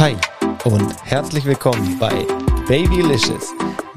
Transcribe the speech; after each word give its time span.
Hi 0.00 0.16
und 0.64 0.96
herzlich 1.04 1.44
willkommen 1.44 1.98
bei 1.98 2.26
Babylicious, 2.66 3.52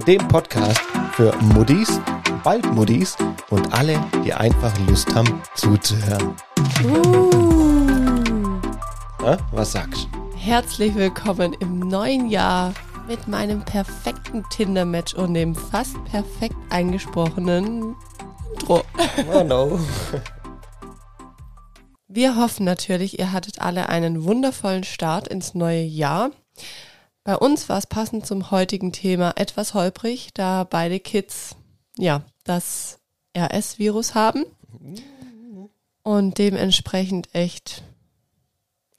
dem 0.06 0.28
Podcast 0.28 0.82
für 1.14 1.34
Muddis, 1.54 1.98
bald 2.44 2.70
Muddis 2.74 3.16
und 3.52 3.74
alle, 3.74 3.98
die 4.26 4.34
einfach 4.34 4.78
Lust 4.80 5.16
haben 5.16 5.42
zuzuhören. 5.56 6.36
Uh. 6.84 8.60
Na, 9.22 9.38
was 9.54 9.72
sagst 9.72 10.10
du? 10.12 10.38
Herzlich 10.38 10.94
willkommen 10.94 11.54
im 11.62 11.80
neuen 11.80 12.30
Jahr 12.30 12.74
mit 13.08 13.30
meinem 13.30 13.64
perfekten 13.64 14.44
Tinder-Match 14.50 15.14
und 15.14 15.36
dem 15.36 15.56
fast 15.56 15.96
perfekt 16.04 16.58
eingesprochenen 16.70 17.96
Intro. 18.52 18.82
Oh 19.34 19.42
no. 19.42 19.80
Wir 22.16 22.36
hoffen 22.36 22.64
natürlich, 22.64 23.18
ihr 23.18 23.32
hattet 23.32 23.60
alle 23.60 23.90
einen 23.90 24.24
wundervollen 24.24 24.84
Start 24.84 25.28
ins 25.28 25.56
neue 25.56 25.82
Jahr. 25.82 26.30
Bei 27.24 27.36
uns 27.36 27.70
war 27.70 27.80
es 27.80 27.88
passend 27.88 28.28
zum 28.28 28.52
heutigen 28.52 28.92
Thema 28.92 29.34
etwas 29.36 29.74
holprig, 29.74 30.30
da 30.36 30.64
beide 30.64 31.00
Kids 31.00 31.56
ja 31.98 32.22
das 32.44 33.00
RS-Virus 33.36 34.14
haben 34.14 34.46
und 36.04 36.38
dementsprechend 36.38 37.34
echt 37.34 37.82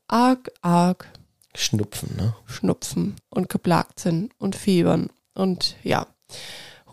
arg, 0.09 0.51
arg 0.61 1.09
Schnupfen, 1.55 2.17
ne? 2.17 2.35
Schnupfen 2.47 3.15
und 3.31 3.49
geplagt 3.49 4.01
sind 4.01 4.33
und 4.39 4.57
fiebern 4.57 5.09
und 5.35 5.77
ja, 5.85 6.09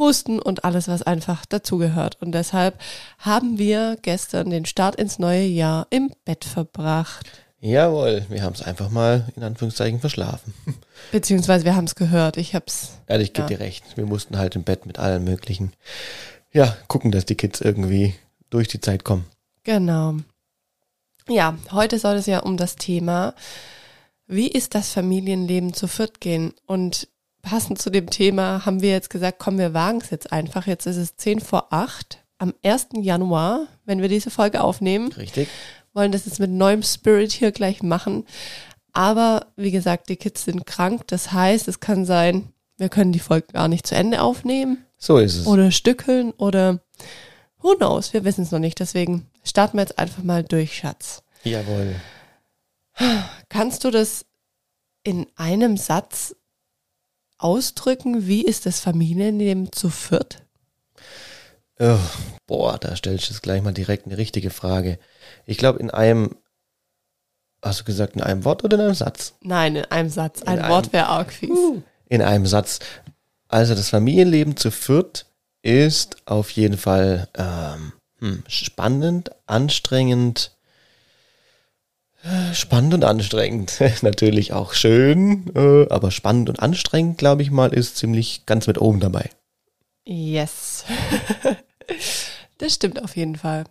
Husten 0.01 0.39
und 0.39 0.65
alles, 0.65 0.87
was 0.89 1.01
einfach 1.03 1.45
dazugehört. 1.45 2.17
Und 2.21 2.33
deshalb 2.33 2.77
haben 3.19 3.57
wir 3.57 3.97
gestern 4.01 4.49
den 4.49 4.65
Start 4.65 4.95
ins 4.95 5.19
neue 5.19 5.45
Jahr 5.45 5.87
im 5.89 6.11
Bett 6.25 6.43
verbracht. 6.43 7.25
Jawohl, 7.61 8.25
wir 8.27 8.41
haben 8.41 8.55
es 8.55 8.63
einfach 8.63 8.89
mal 8.89 9.31
in 9.35 9.43
Anführungszeichen 9.43 9.99
verschlafen. 9.99 10.53
Beziehungsweise 11.11 11.63
wir 11.63 11.75
haben 11.75 11.85
es 11.85 11.95
gehört. 11.95 12.37
Ich 12.37 12.55
hab's. 12.55 12.97
Ehrlich, 13.05 13.29
ich 13.29 13.33
gebe 13.33 13.47
dir 13.47 13.59
recht. 13.59 13.83
Wir 13.95 14.07
mussten 14.07 14.37
halt 14.37 14.55
im 14.55 14.63
Bett 14.63 14.87
mit 14.87 14.97
allen 14.97 15.23
möglichen, 15.23 15.71
ja, 16.51 16.75
gucken, 16.87 17.11
dass 17.11 17.25
die 17.25 17.35
Kids 17.35 17.61
irgendwie 17.61 18.15
durch 18.49 18.67
die 18.67 18.81
Zeit 18.81 19.03
kommen. 19.03 19.25
Genau. 19.63 20.15
Ja, 21.29 21.55
heute 21.71 21.99
soll 21.99 22.15
es 22.15 22.25
ja 22.25 22.39
um 22.39 22.57
das 22.57 22.75
Thema, 22.77 23.35
wie 24.25 24.47
ist 24.47 24.73
das 24.73 24.91
Familienleben 24.91 25.73
zu 25.73 25.87
viert 25.87 26.19
gehen? 26.19 26.53
Und 26.65 27.09
passend 27.41 27.81
zu 27.81 27.89
dem 27.89 28.09
Thema 28.09 28.65
haben 28.65 28.81
wir 28.81 28.91
jetzt 28.91 29.09
gesagt, 29.09 29.39
komm, 29.39 29.57
wir 29.57 29.73
wagen 29.73 29.99
es 30.01 30.09
jetzt 30.09 30.31
einfach. 30.31 30.67
Jetzt 30.67 30.85
ist 30.85 30.97
es 30.97 31.15
10 31.15 31.39
vor 31.39 31.67
8 31.71 32.19
am 32.37 32.53
1. 32.63 32.89
Januar, 33.01 33.67
wenn 33.85 34.01
wir 34.01 34.09
diese 34.09 34.31
Folge 34.31 34.61
aufnehmen. 34.61 35.11
Richtig? 35.13 35.47
wollen 35.93 36.13
das 36.13 36.25
jetzt 36.25 36.39
mit 36.39 36.49
neuem 36.49 36.83
Spirit 36.83 37.33
hier 37.33 37.51
gleich 37.51 37.83
machen. 37.83 38.25
Aber 38.93 39.47
wie 39.57 39.71
gesagt, 39.71 40.07
die 40.09 40.15
Kids 40.15 40.45
sind 40.45 40.65
krank. 40.65 41.05
Das 41.07 41.33
heißt, 41.33 41.67
es 41.67 41.81
kann 41.81 42.05
sein, 42.05 42.47
wir 42.77 42.87
können 42.89 43.11
die 43.11 43.19
Folge 43.19 43.47
gar 43.53 43.67
nicht 43.67 43.85
zu 43.85 43.95
Ende 43.95 44.21
aufnehmen 44.21 44.85
So 44.97 45.17
ist 45.17 45.35
es. 45.35 45.47
oder 45.47 45.69
stückeln 45.71 46.31
oder 46.31 46.79
who 47.61 47.75
knows, 47.75 48.13
wir 48.13 48.23
wissen 48.23 48.43
es 48.43 48.51
noch 48.51 48.59
nicht. 48.59 48.79
Deswegen 48.79 49.27
starten 49.43 49.77
wir 49.77 49.81
jetzt 49.81 49.99
einfach 49.99 50.23
mal 50.23 50.43
durch, 50.43 50.77
Schatz. 50.77 51.23
Jawohl. 51.43 51.95
Kannst 53.49 53.83
du 53.83 53.91
das 53.91 54.25
in 55.03 55.27
einem 55.35 55.77
Satz 55.77 56.35
ausdrücken? 57.43 58.27
Wie 58.27 58.43
ist 58.43 58.65
das 58.65 58.79
Familienleben 58.79 59.71
zu 59.71 59.89
viert? 59.89 60.43
Oh, 61.79 61.97
boah, 62.47 62.77
da 62.77 62.95
stellst 62.95 63.27
du 63.27 63.33
jetzt 63.33 63.41
gleich 63.41 63.61
mal 63.61 63.73
direkt 63.73 64.05
eine 64.05 64.17
richtige 64.17 64.51
Frage. 64.51 64.99
Ich 65.45 65.57
glaube, 65.57 65.79
in 65.79 65.89
einem, 65.89 66.35
hast 67.63 67.79
du 67.79 67.83
gesagt, 67.85 68.15
in 68.15 68.21
einem 68.21 68.45
Wort 68.45 68.63
oder 68.63 68.77
in 68.77 68.83
einem 68.83 68.93
Satz? 68.93 69.33
Nein, 69.41 69.75
in 69.75 69.85
einem 69.85 70.09
Satz. 70.09 70.43
Ein 70.43 70.59
In 70.59 70.69
Wort 70.69 70.93
wäre 70.93 71.07
arg 71.07 71.33
fies. 71.33 71.57
In 72.07 72.21
einem 72.21 72.45
Satz. 72.45 72.79
Also 73.47 73.73
das 73.73 73.89
Familienleben 73.89 74.57
zu 74.57 74.69
viert 74.69 75.25
ist 75.63 76.17
auf 76.25 76.51
jeden 76.51 76.77
Fall 76.77 77.27
ähm, 77.35 77.93
hm, 78.19 78.43
spannend, 78.47 79.31
anstrengend, 79.45 80.55
spannend 82.53 82.93
und 82.93 83.03
anstrengend. 83.03 83.79
Natürlich 84.01 84.53
auch 84.53 84.73
schön, 84.73 85.51
äh, 85.55 85.87
aber 85.89 86.11
spannend 86.11 86.49
und 86.49 86.59
anstrengend, 86.59 87.17
glaube 87.17 87.41
ich 87.41 87.51
mal, 87.51 87.73
ist 87.73 87.97
ziemlich 87.97 88.45
ganz 88.45 88.67
mit 88.67 88.79
oben 88.79 88.99
dabei. 88.99 89.29
Yes. 90.05 90.85
das 92.57 92.73
stimmt 92.73 93.03
auf 93.03 93.15
jeden 93.15 93.35
Fall. 93.35 93.65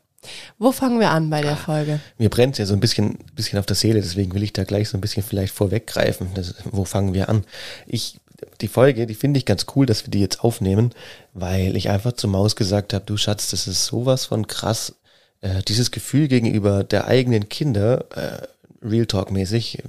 Wo 0.58 0.72
fangen 0.72 1.00
wir 1.00 1.10
an 1.10 1.30
bei 1.30 1.40
der 1.40 1.56
Folge? 1.56 2.00
Mir 2.18 2.28
brennt 2.28 2.58
ja 2.58 2.66
so 2.66 2.74
ein 2.74 2.80
bisschen, 2.80 3.18
bisschen 3.34 3.58
auf 3.58 3.66
der 3.66 3.76
Seele, 3.76 4.00
deswegen 4.00 4.34
will 4.34 4.42
ich 4.42 4.52
da 4.52 4.64
gleich 4.64 4.88
so 4.88 4.98
ein 4.98 5.00
bisschen 5.00 5.22
vielleicht 5.22 5.54
vorweggreifen. 5.54 6.28
Das, 6.34 6.56
wo 6.64 6.84
fangen 6.84 7.14
wir 7.14 7.28
an? 7.28 7.44
Ich, 7.86 8.18
die 8.60 8.68
Folge, 8.68 9.06
die 9.06 9.14
finde 9.14 9.38
ich 9.38 9.46
ganz 9.46 9.66
cool, 9.74 9.86
dass 9.86 10.04
wir 10.04 10.10
die 10.10 10.20
jetzt 10.20 10.44
aufnehmen, 10.44 10.92
weil 11.32 11.76
ich 11.76 11.88
einfach 11.88 12.12
zur 12.12 12.30
Maus 12.30 12.54
gesagt 12.54 12.92
habe, 12.92 13.04
du 13.06 13.16
Schatz, 13.16 13.50
das 13.50 13.66
ist 13.66 13.86
sowas 13.86 14.26
von 14.26 14.46
krass. 14.46 14.94
Äh, 15.40 15.62
dieses 15.62 15.90
Gefühl 15.90 16.28
gegenüber 16.28 16.84
der 16.84 17.06
eigenen 17.06 17.48
Kinder, 17.48 18.04
äh, 18.14 18.86
Real 18.86 19.06
Talk 19.06 19.30
mäßig, 19.30 19.82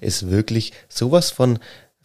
ist 0.00 0.30
wirklich 0.30 0.72
sowas 0.88 1.30
von 1.30 1.58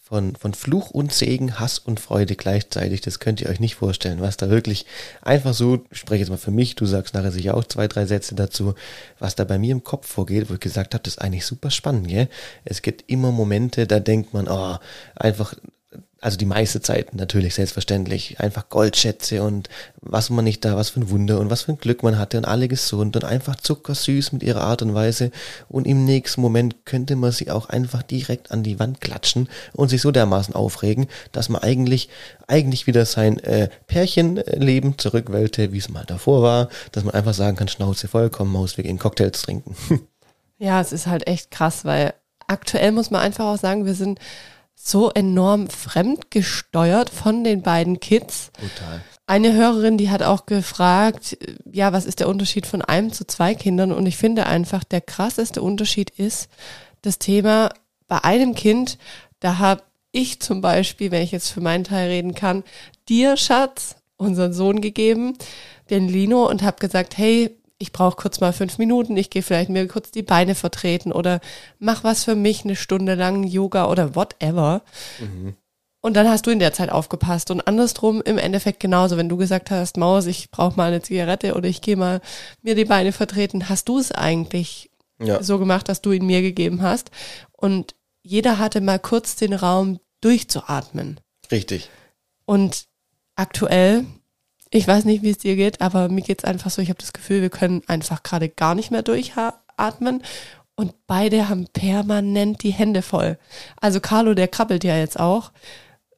von, 0.09 0.35
von 0.35 0.55
Fluch 0.55 0.89
und 0.89 1.13
Segen, 1.13 1.59
Hass 1.59 1.77
und 1.77 1.99
Freude 1.99 2.35
gleichzeitig. 2.35 3.01
Das 3.01 3.19
könnt 3.19 3.41
ihr 3.41 3.49
euch 3.49 3.59
nicht 3.59 3.75
vorstellen, 3.75 4.21
was 4.21 4.37
da 4.37 4.49
wirklich 4.49 4.87
einfach 5.21 5.53
so, 5.53 5.85
ich 5.91 5.99
spreche 5.99 6.21
jetzt 6.21 6.29
mal 6.29 6.37
für 6.37 6.49
mich, 6.49 6.73
du 6.73 6.87
sagst 6.87 7.13
nachher 7.13 7.31
sicher 7.31 7.55
auch 7.55 7.63
zwei, 7.63 7.87
drei 7.87 8.07
Sätze 8.07 8.33
dazu, 8.33 8.73
was 9.19 9.35
da 9.35 9.43
bei 9.43 9.59
mir 9.59 9.71
im 9.71 9.83
Kopf 9.83 10.07
vorgeht, 10.07 10.49
wo 10.49 10.55
ich 10.55 10.59
gesagt 10.59 10.95
habe, 10.95 11.03
das 11.03 11.13
ist 11.13 11.21
eigentlich 11.21 11.45
super 11.45 11.69
spannend, 11.69 12.07
gell? 12.07 12.27
Es 12.65 12.81
gibt 12.81 13.07
immer 13.07 13.31
Momente, 13.31 13.85
da 13.85 13.99
denkt 13.99 14.33
man, 14.33 14.47
oh, 14.47 14.77
einfach, 15.15 15.53
also 16.21 16.37
die 16.37 16.45
meiste 16.45 16.81
Zeit 16.81 17.15
natürlich 17.15 17.55
selbstverständlich, 17.55 18.39
einfach 18.39 18.69
Goldschätze 18.69 19.43
und 19.43 19.69
was 20.01 20.29
man 20.29 20.45
nicht 20.45 20.65
da, 20.65 20.75
was 20.75 20.89
für 20.89 20.99
ein 20.99 21.09
Wunder 21.09 21.39
und 21.39 21.49
was 21.49 21.63
für 21.63 21.71
ein 21.71 21.77
Glück 21.77 22.03
man 22.03 22.17
hatte 22.17 22.37
und 22.37 22.45
alle 22.45 22.67
gesund 22.67 23.15
und 23.15 23.23
einfach 23.23 23.55
zuckersüß 23.55 24.31
mit 24.33 24.43
ihrer 24.43 24.61
Art 24.61 24.81
und 24.81 24.93
Weise 24.93 25.31
und 25.69 25.87
im 25.87 26.05
nächsten 26.05 26.41
Moment 26.41 26.85
könnte 26.85 27.15
man 27.15 27.31
sie 27.31 27.49
auch 27.51 27.69
einfach 27.69 28.03
direkt 28.03 28.51
an 28.51 28.63
die 28.63 28.79
Wand 28.79 29.01
klatschen 29.01 29.49
und 29.73 29.89
sich 29.89 30.01
so 30.01 30.11
dermaßen 30.11 30.55
aufregen, 30.55 31.07
dass 31.31 31.49
man 31.49 31.61
eigentlich, 31.61 32.09
eigentlich 32.47 32.87
wieder 32.87 33.05
sein 33.05 33.39
äh, 33.39 33.69
Pärchenleben 33.87 34.97
zurückwählte, 34.97 35.71
wie 35.71 35.77
es 35.77 35.89
mal 35.89 36.05
davor 36.05 36.41
war, 36.41 36.69
dass 36.91 37.03
man 37.03 37.13
einfach 37.13 37.33
sagen 37.33 37.57
kann, 37.57 37.67
Schnauze 37.67 38.07
voll, 38.07 38.29
komm 38.29 38.51
Maus, 38.51 38.77
wir 38.77 38.83
gehen 38.83 38.99
Cocktails 38.99 39.41
trinken. 39.41 39.75
Ja, 40.61 40.81
es 40.81 40.91
ist 40.91 41.07
halt 41.07 41.25
echt 41.25 41.51
krass, 41.51 41.85
weil 41.85 42.13
aktuell 42.47 42.91
muss 42.91 43.11
man 43.11 43.21
einfach 43.21 43.45
auch 43.45 43.57
sagen, 43.57 43.85
wir 43.85 43.93
sind 43.93 44.19
so 44.81 45.11
enorm 45.11 45.69
fremdgesteuert 45.69 47.09
von 47.09 47.43
den 47.43 47.61
beiden 47.61 47.99
Kids. 47.99 48.51
Total. 48.53 49.01
Eine 49.27 49.53
Hörerin, 49.53 49.97
die 49.97 50.09
hat 50.09 50.23
auch 50.23 50.45
gefragt, 50.45 51.37
ja, 51.71 51.91
was 51.91 52.05
ist 52.05 52.21
der 52.21 52.29
Unterschied 52.29 52.65
von 52.65 52.81
einem 52.81 53.11
zu 53.11 53.27
zwei 53.27 53.53
Kindern? 53.55 53.91
Und 53.91 54.05
ich 54.05 54.17
finde 54.17 54.45
einfach, 54.45 54.83
der 54.85 55.01
krasseste 55.01 55.61
Unterschied 55.61 56.11
ist 56.11 56.49
das 57.01 57.19
Thema, 57.19 57.71
bei 58.07 58.23
einem 58.23 58.55
Kind, 58.55 58.97
da 59.39 59.59
habe 59.59 59.83
ich 60.11 60.39
zum 60.39 60.61
Beispiel, 60.61 61.11
wenn 61.11 61.21
ich 61.21 61.31
jetzt 61.31 61.49
für 61.49 61.61
meinen 61.61 61.83
Teil 61.83 62.07
reden 62.07 62.33
kann, 62.33 62.63
dir, 63.07 63.37
Schatz, 63.37 63.97
unseren 64.17 64.53
Sohn 64.53 64.81
gegeben, 64.81 65.37
den 65.89 66.07
Lino, 66.07 66.49
und 66.49 66.63
habe 66.63 66.79
gesagt, 66.79 67.17
hey, 67.17 67.58
ich 67.79 67.91
brauche 67.93 68.15
kurz 68.17 68.39
mal 68.41 68.53
fünf 68.53 68.77
Minuten, 68.77 69.17
ich 69.17 69.29
gehe 69.29 69.41
vielleicht 69.41 69.69
mir 69.69 69.87
kurz 69.87 70.11
die 70.11 70.21
Beine 70.21 70.53
vertreten 70.53 71.11
oder 71.11 71.39
mach 71.79 72.03
was 72.03 72.25
für 72.25 72.35
mich 72.35 72.63
eine 72.65 72.75
Stunde 72.75 73.15
lang 73.15 73.43
Yoga 73.43 73.87
oder 73.89 74.15
whatever. 74.15 74.81
Und 76.01 76.13
dann 76.15 76.29
hast 76.29 76.45
du 76.45 76.51
in 76.51 76.59
der 76.59 76.73
Zeit 76.73 76.89
aufgepasst. 76.91 77.51
Und 77.51 77.61
andersrum 77.67 78.21
im 78.21 78.37
Endeffekt 78.37 78.79
genauso. 78.79 79.17
Wenn 79.17 79.27
du 79.29 79.35
gesagt 79.37 79.71
hast, 79.71 79.97
Maus, 79.97 80.25
ich 80.27 80.49
brauche 80.51 80.77
mal 80.77 80.87
eine 80.89 81.01
Zigarette 81.01 81.55
oder 81.55 81.67
ich 81.67 81.81
gehe 81.81 81.97
mal 81.97 82.21
mir 82.61 82.75
die 82.75 82.85
Beine 82.85 83.11
vertreten, 83.11 83.67
hast 83.69 83.89
du 83.89 83.97
es 83.97 84.11
eigentlich 84.11 84.89
Ja. 85.21 85.43
so 85.43 85.59
gemacht, 85.59 85.89
dass 85.89 86.01
du 86.01 86.11
ihn 86.11 86.25
mir 86.25 86.41
gegeben 86.41 86.81
hast. 86.81 87.11
Und 87.51 87.95
jeder 88.23 88.59
hatte 88.59 88.79
mal 88.81 88.99
kurz 88.99 89.35
den 89.35 89.53
Raum 89.53 89.99
durchzuatmen. 90.21 91.19
Richtig. 91.51 91.89
Und 92.45 92.85
aktuell, 93.35 94.05
ich 94.71 94.87
weiß 94.87 95.05
nicht, 95.05 95.23
wie 95.23 95.31
es 95.31 95.37
dir 95.39 95.55
geht, 95.55 95.81
aber 95.81 96.09
mir 96.09 96.21
geht's 96.21 96.43
einfach 96.43 96.69
so, 96.69 96.81
ich 96.81 96.89
habe 96.89 96.99
das 96.99 97.13
Gefühl, 97.13 97.41
wir 97.41 97.49
können 97.49 97.81
einfach 97.87 98.23
gerade 98.23 98.49
gar 98.49 98.75
nicht 98.75 98.91
mehr 98.91 99.01
durchatmen. 99.03 100.23
Und 100.75 100.93
beide 101.07 101.49
haben 101.49 101.67
permanent 101.73 102.63
die 102.63 102.71
Hände 102.71 103.01
voll. 103.01 103.37
Also 103.81 103.99
Carlo, 103.99 104.33
der 104.33 104.47
krabbelt 104.47 104.83
ja 104.83 104.95
jetzt 104.97 105.19
auch. 105.19 105.51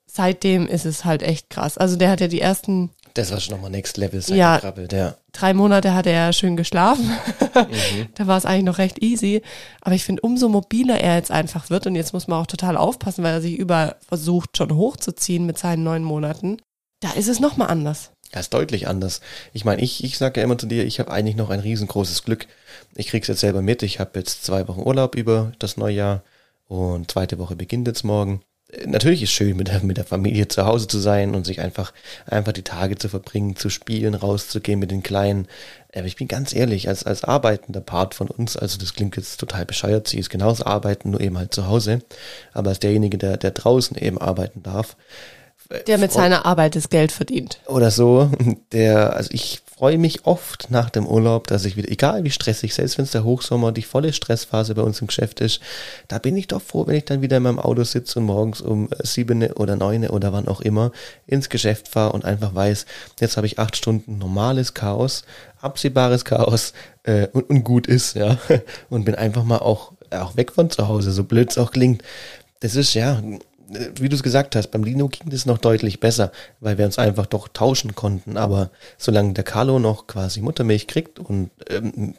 Seitdem 0.06 0.68
ist 0.68 0.86
es 0.86 1.06
halt 1.06 1.24
echt 1.24 1.50
krass. 1.50 1.78
Also 1.78 1.96
der 1.96 2.10
hat 2.12 2.20
ja 2.22 2.28
die 2.28 2.42
ersten 2.42 2.90
Das 3.14 3.32
war 3.32 3.40
schon 3.40 3.56
nochmal 3.56 3.72
Next 3.72 3.98
Level, 3.98 4.22
seit 4.22 4.38
Ja. 4.38 4.56
er 4.56 4.60
krabbelt, 4.60 4.94
ja. 4.94 5.16
drei 5.32 5.54
Monate 5.54 5.94
hat 5.94 6.06
er 6.06 6.14
ja 6.14 6.34
schön 6.34 6.58
geschlafen. 6.58 7.10
Mhm. 7.56 8.10
da 8.16 8.28
war 8.28 8.38
es 8.38 8.46
eigentlich 8.46 8.66
noch 8.66 8.78
recht 8.78 9.02
easy. 9.02 9.42
Aber 9.80 9.96
ich 9.96 10.04
finde, 10.04 10.22
umso 10.22 10.50
mobiler 10.50 11.00
er 11.00 11.16
jetzt 11.16 11.32
einfach 11.32 11.70
wird, 11.70 11.88
und 11.88 11.96
jetzt 11.96 12.14
muss 12.14 12.28
man 12.28 12.40
auch 12.42 12.48
total 12.48 12.76
aufpassen, 12.78 13.24
weil 13.24 13.34
er 13.34 13.42
sich 13.42 13.58
überall 13.58 13.96
versucht, 14.08 14.58
schon 14.58 14.76
hochzuziehen 14.76 15.46
mit 15.46 15.58
seinen 15.58 15.84
neun 15.84 16.04
Monaten, 16.04 16.58
da 17.00 17.12
ist 17.14 17.30
es 17.30 17.40
nochmal 17.40 17.70
anders. 17.70 18.12
Ja, 18.34 18.40
ist 18.40 18.54
deutlich 18.54 18.88
anders. 18.88 19.20
Ich 19.54 19.66
meine, 19.66 19.82
ich, 19.82 20.04
ich 20.04 20.18
sage 20.18 20.40
ja 20.40 20.46
immer 20.46 20.58
zu 20.58 20.66
dir, 20.68 20.86
ich 20.86 21.00
habe 21.00 21.12
eigentlich 21.12 21.36
noch 21.36 21.50
ein 21.50 21.60
riesengroßes 21.60 22.24
Glück. 22.24 22.48
Ich 22.96 23.08
krieg's 23.08 23.28
jetzt 23.28 23.42
selber 23.42 23.62
mit. 23.62 23.84
Ich 23.84 24.00
habe 24.00 24.18
jetzt 24.20 24.44
zwei 24.46 24.68
Wochen 24.68 24.82
Urlaub 24.82 25.16
über 25.16 25.52
das 25.60 25.78
Neujahr 25.78 26.24
Und 26.68 27.12
zweite 27.12 27.38
Woche 27.40 27.56
beginnt 27.58 27.88
jetzt 27.88 28.04
morgen. 28.06 28.42
Äh, 28.72 28.88
Natürlich 28.88 29.24
ist 29.24 29.32
schön, 29.32 29.58
mit 29.58 29.68
der, 29.68 29.84
mit 29.84 29.98
der 29.98 30.06
Familie 30.06 30.48
zu 30.48 30.66
Hause 30.66 30.88
zu 30.88 31.00
sein 31.00 31.36
und 31.36 31.46
sich 31.46 31.60
einfach, 31.62 31.94
einfach 32.26 32.54
die 32.54 32.64
Tage 32.64 32.98
zu 32.98 33.10
verbringen, 33.10 33.56
zu 33.58 33.70
spielen, 33.70 34.14
rauszugehen 34.16 34.80
mit 34.80 34.92
den 34.92 35.04
Kleinen. 35.04 35.48
Aber 35.94 36.06
ich 36.08 36.16
bin 36.16 36.28
ganz 36.30 36.54
ehrlich, 36.56 36.88
als, 36.88 37.04
als 37.04 37.24
arbeitender 37.26 37.82
Part 37.82 38.16
von 38.16 38.28
uns, 38.30 38.56
also 38.58 38.78
das 38.78 38.94
klingt 38.94 39.18
jetzt 39.18 39.38
total 39.40 39.66
bescheuert, 39.66 40.08
sie 40.08 40.20
ist 40.20 40.30
genauso 40.30 40.66
arbeiten, 40.66 41.12
nur 41.12 41.20
eben 41.22 41.38
halt 41.38 41.54
zu 41.54 41.68
Hause. 41.68 42.02
Aber 42.54 42.70
als 42.70 42.80
derjenige, 42.80 43.18
der, 43.18 43.38
der 43.38 43.52
draußen 43.52 43.98
eben 43.98 44.18
arbeiten 44.18 44.64
darf, 44.64 44.96
Der 45.88 45.98
mit 45.98 46.12
seiner 46.12 46.46
Arbeit 46.46 46.76
das 46.76 46.90
Geld 46.90 47.12
verdient. 47.12 47.60
oder 47.68 47.92
so, 47.92 48.30
der, 48.72 49.16
also 49.16 49.30
ich 49.32 49.62
freue 49.82 49.98
mich 49.98 50.28
oft 50.28 50.70
nach 50.70 50.92
dem 50.92 51.08
Urlaub, 51.08 51.48
dass 51.48 51.66
ich 51.66 51.76
wieder, 51.76 51.90
egal 51.90 52.24
wie 52.24 52.30
stressig, 52.30 52.72
selbst 52.72 53.00
wenn 53.00 53.06
es 53.06 53.12
der 53.12 53.24
Hochsommer, 53.24 53.72
die 53.72 53.82
volle 53.82 54.14
Stressphase 54.14 54.76
bei 54.76 54.84
uns 54.84 55.02
im 55.02 55.08
Geschäft 55.08 55.40
ist, 55.40 55.60
da 56.08 56.20
bin 56.20 56.38
ich 56.38 56.46
doch 56.46 56.62
froh, 56.62 56.86
wenn 56.86 56.98
ich 56.98 57.06
dann 57.06 57.24
wieder 57.24 57.38
in 57.38 57.44
meinem 57.44 57.58
Auto 57.58 57.84
sitze 57.84 58.20
und 58.20 58.26
morgens 58.26 58.62
um 58.62 58.90
sieben 59.02 59.42
oder 59.54 59.76
neun 59.76 60.08
oder 60.08 60.34
wann 60.34 60.48
auch 60.48 60.62
immer 60.62 60.92
ins 61.26 61.50
Geschäft 61.50 61.88
fahre 61.88 62.12
und 62.12 62.26
einfach 62.26 62.54
weiß, 62.54 62.86
jetzt 63.20 63.38
habe 63.38 63.48
ich 63.48 63.58
acht 63.58 63.76
Stunden 63.76 64.20
normales 64.20 64.76
Chaos, 64.76 65.24
absehbares 65.62 66.26
Chaos 66.26 66.74
äh, 67.02 67.26
und, 67.34 67.50
und 67.50 67.64
gut 67.64 67.88
ist, 67.88 68.16
ja, 68.16 68.38
und 68.92 69.06
bin 69.06 69.16
einfach 69.16 69.44
mal 69.44 69.58
auch, 69.58 69.94
auch 70.12 70.36
weg 70.36 70.52
von 70.52 70.70
zu 70.70 70.88
Hause, 70.88 71.12
so 71.12 71.24
blöd 71.24 71.50
es 71.50 71.58
auch 71.58 71.72
klingt. 71.72 72.04
Das 72.60 72.76
ist 72.76 72.94
ja, 72.94 73.20
wie 73.96 74.10
du 74.10 74.16
es 74.16 74.24
gesagt 74.24 74.56
hast, 74.56 74.70
beim 74.70 74.84
Lino 74.84 75.08
ging 75.08 75.30
das 75.30 75.46
noch 75.46 75.58
deutlich 75.58 76.00
besser, 76.00 76.32
weil 76.60 76.78
wir 76.78 76.86
uns 76.86 77.00
einfach 77.00 77.26
doch 77.26 77.48
tauschen 77.48 77.96
konnten. 77.96 78.38
Aber 78.38 78.72
solange 78.98 79.34
der 79.34 79.44
Carlo 79.44 79.80
noch 79.80 80.08
quasi 80.08 80.42
Muttermilch 80.42 80.88
kriegt 80.88 81.20
und 81.20 81.52
ähm, 81.70 82.16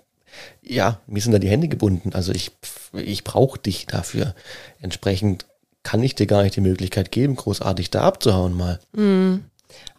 ja, 0.63 1.01
mir 1.07 1.21
sind 1.21 1.33
da 1.33 1.39
die 1.39 1.51
Hände 1.51 1.69
gebunden. 1.69 2.13
Also 2.15 2.33
ich, 2.33 2.53
ich 2.95 3.25
brauche 3.25 3.59
dich 3.59 3.87
dafür. 3.87 4.35
Entsprechend 4.81 5.47
kann 5.83 6.03
ich 6.03 6.15
dir 6.15 6.27
gar 6.27 6.43
nicht 6.43 6.57
die 6.57 6.61
Möglichkeit 6.61 7.11
geben, 7.13 7.37
großartig 7.37 7.91
da 7.91 8.03
abzuhauen 8.03 8.55
mal. 8.55 8.79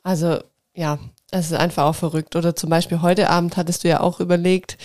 Also 0.01 0.39
ja, 0.75 0.97
es 1.31 1.47
ist 1.47 1.57
einfach 1.57 1.83
auch 1.85 1.95
verrückt. 1.95 2.35
Oder 2.35 2.55
zum 2.55 2.69
Beispiel 2.69 3.01
heute 3.01 3.29
Abend 3.29 3.57
hattest 3.57 3.83
du 3.83 3.89
ja 3.89 3.99
auch 3.99 4.19
überlegt, 4.19 4.77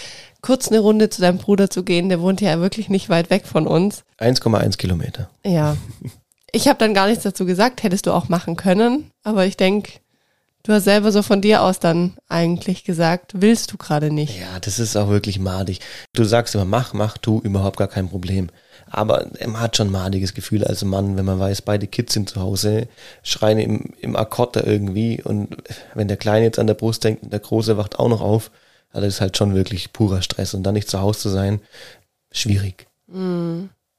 kurz 0.43 0.69
eine 0.69 0.81
Runde 0.81 1.11
zu 1.11 1.20
deinem 1.20 1.38
Bruder 1.38 1.70
zu 1.70 1.82
gehen. 1.82 2.09
Der 2.09 2.20
wohnt 2.20 2.41
ja 2.41 2.61
wirklich 2.61 2.88
nicht 2.88 3.09
weit 3.09 3.31
weg 3.31 3.47
von 3.47 3.67
uns. 3.67 4.05
1,1 4.19 4.76
Kilometer. 4.76 5.31
Ja. 5.44 5.76
Ich 6.53 6.69
habe 6.69 6.79
dann 6.79 6.95
gar 6.95 7.09
nichts 7.09 7.25
dazu 7.25 7.45
gesagt, 7.45 7.83
hättest 7.83 8.06
du 8.06 8.12
auch 8.12 8.29
machen 8.29 8.56
können. 8.56 9.11
Aber 9.23 9.45
ich 9.47 9.56
denke, 9.56 9.93
du 10.62 10.73
hast 10.73 10.85
selber 10.85 11.12
so 11.12 11.23
von 11.23 11.41
dir 11.41 11.62
aus 11.62 11.79
dann 11.79 12.17
eigentlich 12.29 12.85
gesagt, 12.85 13.33
willst 13.37 13.73
du 13.73 13.77
gerade 13.77 14.11
nicht. 14.11 14.39
Ja, 14.39 14.59
das 14.61 14.79
ist 14.79 14.97
auch 14.97 15.09
wirklich 15.09 15.39
madig. 15.39 15.81
Du 16.15 16.25
sagst 16.25 16.55
immer, 16.55 16.65
mach, 16.65 16.93
mach, 16.95 17.19
tu, 17.19 17.41
überhaupt 17.41 17.77
gar 17.77 17.89
kein 17.89 18.09
Problem. 18.09 18.49
Aber 18.91 19.27
man 19.45 19.61
hat 19.61 19.77
schon 19.77 19.89
ein 19.89 19.93
madiges 19.93 20.35
Gefühl 20.35 20.65
als 20.65 20.83
Mann, 20.85 21.17
wenn 21.17 21.25
man 21.25 21.39
weiß, 21.39 21.62
beide 21.62 21.87
Kids 21.87 22.15
sind 22.15 22.31
zu 22.31 22.41
Hause, 22.41 22.89
schreien 23.23 23.59
im, 23.59 23.93
im 24.01 24.17
Akkord 24.17 24.56
da 24.56 24.62
irgendwie 24.62 25.23
und 25.23 25.56
wenn 25.94 26.09
der 26.09 26.17
Kleine 26.17 26.47
jetzt 26.47 26.59
an 26.59 26.67
der 26.67 26.75
Brust 26.75 27.05
denkt 27.05 27.23
und 27.23 27.33
der 27.33 27.41
Große 27.41 27.77
wacht 27.77 27.99
auch 27.99 28.09
noch 28.09 28.23
auf, 28.23 28.51
also 28.91 29.06
das 29.06 29.15
ist 29.15 29.21
halt 29.21 29.37
schon 29.37 29.55
wirklich 29.55 29.93
purer 29.93 30.23
Stress 30.23 30.55
und 30.55 30.62
dann 30.62 30.75
nicht 30.75 30.89
zu 30.89 31.01
Hause 31.01 31.21
zu 31.21 31.29
sein, 31.29 31.61
schwierig. 32.33 32.87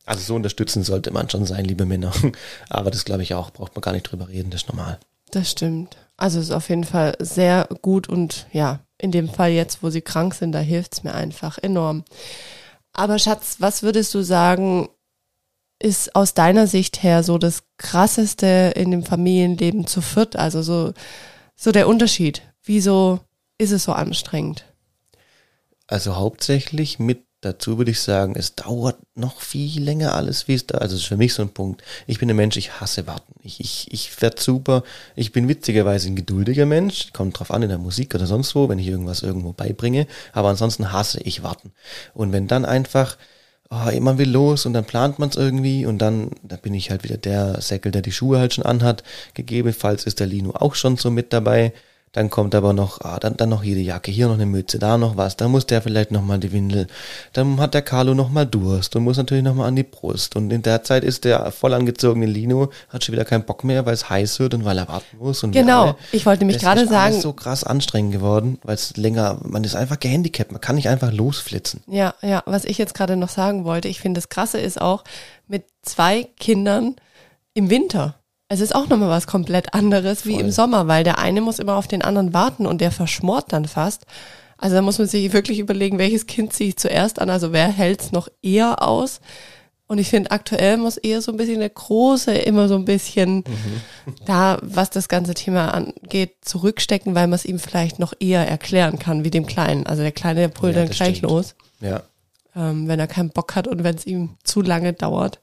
Also 0.09 0.23
so 0.23 0.35
unterstützend 0.35 0.87
sollte 0.87 1.11
man 1.11 1.29
schon 1.29 1.45
sein, 1.45 1.65
liebe 1.65 1.85
Männer. 1.85 2.11
Aber 2.69 2.89
das 2.89 3.05
glaube 3.05 3.21
ich 3.21 3.35
auch, 3.35 3.51
braucht 3.51 3.75
man 3.75 3.81
gar 3.81 3.91
nicht 3.91 4.11
drüber 4.11 4.27
reden, 4.27 4.49
das 4.49 4.63
ist 4.63 4.67
normal. 4.67 4.99
Das 5.29 5.51
stimmt. 5.51 5.97
Also 6.17 6.39
es 6.39 6.45
ist 6.45 6.51
auf 6.51 6.67
jeden 6.69 6.83
Fall 6.83 7.15
sehr 7.19 7.69
gut 7.83 8.09
und 8.09 8.47
ja, 8.51 8.79
in 8.97 9.11
dem 9.11 9.29
Fall 9.29 9.51
jetzt, 9.51 9.83
wo 9.83 9.91
sie 9.91 10.01
krank 10.01 10.33
sind, 10.33 10.51
da 10.51 10.61
hilft's 10.61 11.03
mir 11.03 11.13
einfach 11.13 11.59
enorm. 11.59 12.05
Aber 12.91 13.19
Schatz, 13.19 13.57
was 13.59 13.83
würdest 13.83 14.11
du 14.15 14.23
sagen, 14.23 14.89
ist 15.77 16.15
aus 16.15 16.33
deiner 16.33 16.65
Sicht 16.65 17.03
her 17.03 17.21
so 17.21 17.37
das 17.37 17.61
krasseste 17.77 18.73
in 18.75 18.89
dem 18.89 19.03
Familienleben 19.03 19.85
zu 19.85 20.01
viert? 20.01 20.35
Also 20.35 20.63
so, 20.63 20.91
so 21.55 21.71
der 21.71 21.87
Unterschied. 21.87 22.41
Wieso 22.63 23.19
ist 23.59 23.71
es 23.71 23.83
so 23.83 23.91
anstrengend? 23.91 24.65
Also 25.85 26.15
hauptsächlich 26.15 26.97
mit 26.97 27.28
dazu 27.41 27.77
würde 27.77 27.91
ich 27.91 27.99
sagen, 27.99 28.35
es 28.35 28.55
dauert 28.55 28.97
noch 29.15 29.41
viel 29.41 29.81
länger 29.81 30.13
alles, 30.15 30.47
wie 30.47 30.53
es 30.55 30.67
da. 30.67 30.79
Also 30.79 30.95
das 30.95 31.03
ist 31.03 31.07
für 31.07 31.17
mich 31.17 31.33
so 31.33 31.41
ein 31.41 31.49
Punkt. 31.49 31.83
Ich 32.07 32.19
bin 32.19 32.29
ein 32.29 32.35
Mensch, 32.35 32.57
ich 32.57 32.79
hasse 32.79 33.07
warten. 33.07 33.33
Ich, 33.41 33.59
ich, 33.59 33.87
ich 33.91 34.21
werd 34.21 34.39
super. 34.39 34.83
Ich 35.15 35.31
bin 35.31 35.47
witzigerweise 35.47 36.07
ein 36.07 36.15
geduldiger 36.15 36.65
Mensch. 36.65 37.13
Kommt 37.13 37.39
drauf 37.39 37.51
an 37.51 37.63
in 37.63 37.69
der 37.69 37.77
Musik 37.77 38.15
oder 38.15 38.25
sonst 38.25 38.55
wo, 38.55 38.69
wenn 38.69 38.79
ich 38.79 38.87
irgendwas 38.87 39.23
irgendwo 39.23 39.53
beibringe. 39.53 40.07
Aber 40.33 40.49
ansonsten 40.49 40.91
hasse 40.91 41.21
ich 41.21 41.43
warten. 41.43 41.71
Und 42.13 42.31
wenn 42.31 42.47
dann 42.47 42.65
einfach 42.65 43.17
oh, 43.69 43.99
man 43.99 44.17
will 44.17 44.29
los 44.29 44.65
und 44.65 44.73
dann 44.73 44.85
plant 44.85 45.19
man 45.19 45.29
es 45.29 45.35
irgendwie 45.35 45.85
und 45.85 45.99
dann, 45.99 46.31
da 46.43 46.55
bin 46.57 46.73
ich 46.73 46.91
halt 46.91 47.03
wieder 47.03 47.17
der 47.17 47.61
Säckel, 47.61 47.91
der 47.91 48.01
die 48.01 48.11
Schuhe 48.11 48.39
halt 48.39 48.53
schon 48.53 48.65
anhat. 48.65 49.03
Gegebenenfalls 49.33 50.05
ist 50.05 50.19
der 50.19 50.27
Lino 50.27 50.51
auch 50.51 50.75
schon 50.75 50.97
so 50.97 51.11
mit 51.11 51.33
dabei. 51.33 51.73
Dann 52.11 52.31
kommt 52.31 52.55
aber 52.55 52.73
noch, 52.73 53.01
ah, 53.01 53.19
dann, 53.19 53.37
dann 53.37 53.49
noch 53.49 53.63
jede 53.63 53.81
Jacke, 53.81 54.09
hier 54.09 54.27
noch 54.27 54.33
eine 54.33 54.47
Mütze, 54.47 54.79
da 54.79 54.97
noch 54.97 55.15
was, 55.15 55.37
dann 55.37 55.51
muss 55.51 55.67
der 55.67 55.81
vielleicht 55.81 56.09
noch 56.09 56.23
mal 56.23 56.39
die 56.39 56.51
Windel. 56.51 56.87
Dann 57.33 57.59
hat 57.59 57.75
der 57.75 57.83
Carlo 57.83 58.15
noch 58.15 58.29
mal 58.29 58.45
Durst 58.45 58.95
und 58.95 59.03
muss 59.03 59.17
natürlich 59.17 59.43
noch 59.43 59.53
mal 59.53 59.67
an 59.67 59.75
die 59.75 59.83
Brust. 59.83 60.35
Und 60.35 60.51
in 60.51 60.63
der 60.63 60.83
Zeit 60.83 61.03
ist 61.03 61.23
der 61.23 61.51
voll 61.51 61.73
angezogene 61.73 62.25
Lino, 62.25 62.71
hat 62.89 63.03
schon 63.03 63.13
wieder 63.13 63.25
keinen 63.25 63.43
Bock 63.43 63.63
mehr, 63.63 63.85
weil 63.85 63.93
es 63.93 64.09
heiß 64.09 64.39
wird 64.39 64.55
und 64.55 64.65
weil 64.65 64.79
er 64.79 64.87
warten 64.87 65.17
muss. 65.19 65.43
Und 65.43 65.51
Genau, 65.51 65.83
alle. 65.83 65.95
ich 66.11 66.25
wollte 66.25 66.45
nämlich 66.45 66.61
gerade 66.61 66.81
ist 66.81 66.91
alles 66.91 67.11
sagen, 67.13 67.21
so 67.21 67.33
krass 67.33 67.63
anstrengend 67.63 68.13
geworden, 68.13 68.57
weil 68.63 68.75
es 68.75 68.97
länger, 68.97 69.37
man 69.43 69.63
ist 69.63 69.75
einfach 69.75 69.99
gehandicapt, 69.99 70.51
man 70.51 70.61
kann 70.61 70.75
nicht 70.77 70.89
einfach 70.89 71.11
losflitzen. 71.11 71.81
Ja, 71.87 72.15
ja, 72.21 72.41
was 72.45 72.65
ich 72.65 72.79
jetzt 72.79 72.95
gerade 72.95 73.17
noch 73.17 73.29
sagen 73.29 73.65
wollte, 73.65 73.87
ich 73.87 73.99
finde, 73.99 74.17
das 74.17 74.29
Krasse 74.29 74.59
ist 74.59 74.81
auch 74.81 75.03
mit 75.47 75.65
zwei 75.83 76.27
Kindern 76.39 76.95
im 77.53 77.69
Winter. 77.69 78.15
Es 78.51 78.61
ist 78.61 78.73
auch 78.73 78.87
nochmal 78.87 79.09
was 79.09 79.27
komplett 79.27 79.73
anderes 79.75 80.25
wie 80.25 80.33
Voll. 80.33 80.41
im 80.41 80.51
Sommer, 80.51 80.87
weil 80.87 81.03
der 81.03 81.19
eine 81.19 81.39
muss 81.41 81.59
immer 81.59 81.75
auf 81.75 81.87
den 81.87 82.01
anderen 82.01 82.33
warten 82.33 82.65
und 82.65 82.81
der 82.81 82.91
verschmort 82.91 83.53
dann 83.53 83.65
fast. 83.65 84.05
Also 84.57 84.75
da 84.75 84.81
muss 84.81 84.97
man 84.97 85.07
sich 85.07 85.31
wirklich 85.31 85.59
überlegen, 85.59 85.99
welches 85.99 86.25
Kind 86.25 86.51
ziehe 86.53 86.69
ich 86.69 86.77
zuerst 86.77 87.19
an, 87.21 87.29
also 87.29 87.53
wer 87.53 87.67
hält's 87.67 88.11
noch 88.11 88.27
eher 88.41 88.81
aus. 88.81 89.21
Und 89.87 89.97
ich 89.99 90.09
finde, 90.09 90.29
aktuell 90.31 90.77
muss 90.77 90.97
eher 90.97 91.21
so 91.21 91.31
ein 91.31 91.37
bisschen 91.37 91.59
der 91.59 91.69
Große 91.69 92.31
immer 92.33 92.67
so 92.67 92.75
ein 92.75 92.85
bisschen 92.85 93.43
da, 94.25 94.59
was 94.61 94.89
das 94.91 95.07
ganze 95.09 95.33
Thema 95.33 95.73
angeht, 95.73 96.35
zurückstecken, 96.41 97.15
weil 97.15 97.25
man 97.27 97.33
es 97.35 97.45
ihm 97.45 97.57
vielleicht 97.57 97.97
noch 97.97 98.13
eher 98.19 98.47
erklären 98.47 98.99
kann, 98.99 99.23
wie 99.23 99.31
dem 99.31 99.45
Kleinen. 99.47 99.87
Also 99.87 100.03
der 100.03 100.11
Kleine, 100.11 100.41
der 100.41 100.47
pullt 100.49 100.75
Ja, 100.75 100.81
dann 100.83 100.91
gleich 100.91 101.17
stimmt. 101.17 101.31
los 101.31 101.55
Ja. 101.81 102.03
ähm, 102.55 102.87
wenn 102.87 102.99
er 102.99 103.07
keinen 103.07 103.29
Bock 103.31 103.55
hat 103.55 103.67
und 103.67 103.83
wenn 103.83 103.95
es 103.95 104.05
ihm 104.05 104.37
zu 104.43 104.61
lange 104.61 104.93
dauert. 104.93 105.39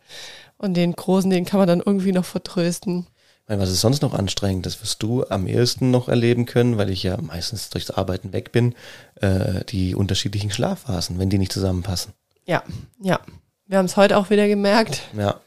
Und 0.59 0.75
den 0.75 0.93
Großen, 0.95 1.31
den 1.31 1.45
kann 1.45 1.59
man 1.59 1.69
dann 1.69 1.83
irgendwie 1.85 2.13
noch 2.13 2.25
vertrösten. 2.25 3.07
Meine, 3.49 3.63
was 3.63 3.71
ist 3.71 3.81
sonst 3.81 4.03
noch 4.03 4.15
anstrengend? 4.15 4.67
Das 4.67 4.81
wirst 4.83 5.03
du 5.03 5.25
am 5.29 5.47
ehesten 5.47 5.91
noch 5.91 6.09
erleben 6.09 6.47
können, 6.47 6.79
weil 6.79 6.91
ich 6.91 7.05
ja 7.05 7.17
meistens 7.21 7.71
durchs 7.71 7.91
Arbeiten 7.91 8.33
weg 8.33 8.51
bin, 8.51 8.75
äh, 9.21 9.65
die 9.67 9.95
unterschiedlichen 9.95 10.51
Schlafphasen, 10.51 11.19
wenn 11.19 11.31
die 11.31 11.39
nicht 11.39 11.53
zusammenpassen. 11.53 12.13
Ja, 12.45 12.63
ja. 13.01 13.21
Wir 13.67 13.79
haben 13.79 13.87
es 13.87 13.97
heute 13.97 14.17
auch 14.17 14.31
wieder 14.31 14.49
gemerkt. 14.49 15.03
Ja, 15.17 15.41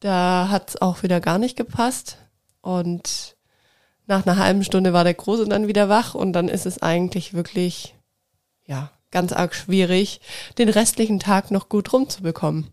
Da 0.00 0.48
hat 0.50 0.70
es 0.70 0.82
auch 0.82 1.02
wieder 1.02 1.20
gar 1.20 1.38
nicht 1.38 1.56
gepasst. 1.56 2.18
Und 2.60 3.36
nach 4.06 4.26
einer 4.26 4.38
halben 4.38 4.64
Stunde 4.64 4.92
war 4.92 5.04
der 5.04 5.14
Große 5.14 5.46
dann 5.46 5.68
wieder 5.68 5.88
wach 5.88 6.14
und 6.14 6.32
dann 6.32 6.48
ist 6.48 6.66
es 6.66 6.82
eigentlich 6.82 7.34
wirklich, 7.34 7.94
ja, 8.66 8.90
ganz 9.10 9.32
arg 9.32 9.54
schwierig, 9.54 10.20
den 10.58 10.68
restlichen 10.68 11.18
Tag 11.18 11.50
noch 11.50 11.68
gut 11.68 11.92
rumzubekommen. 11.92 12.72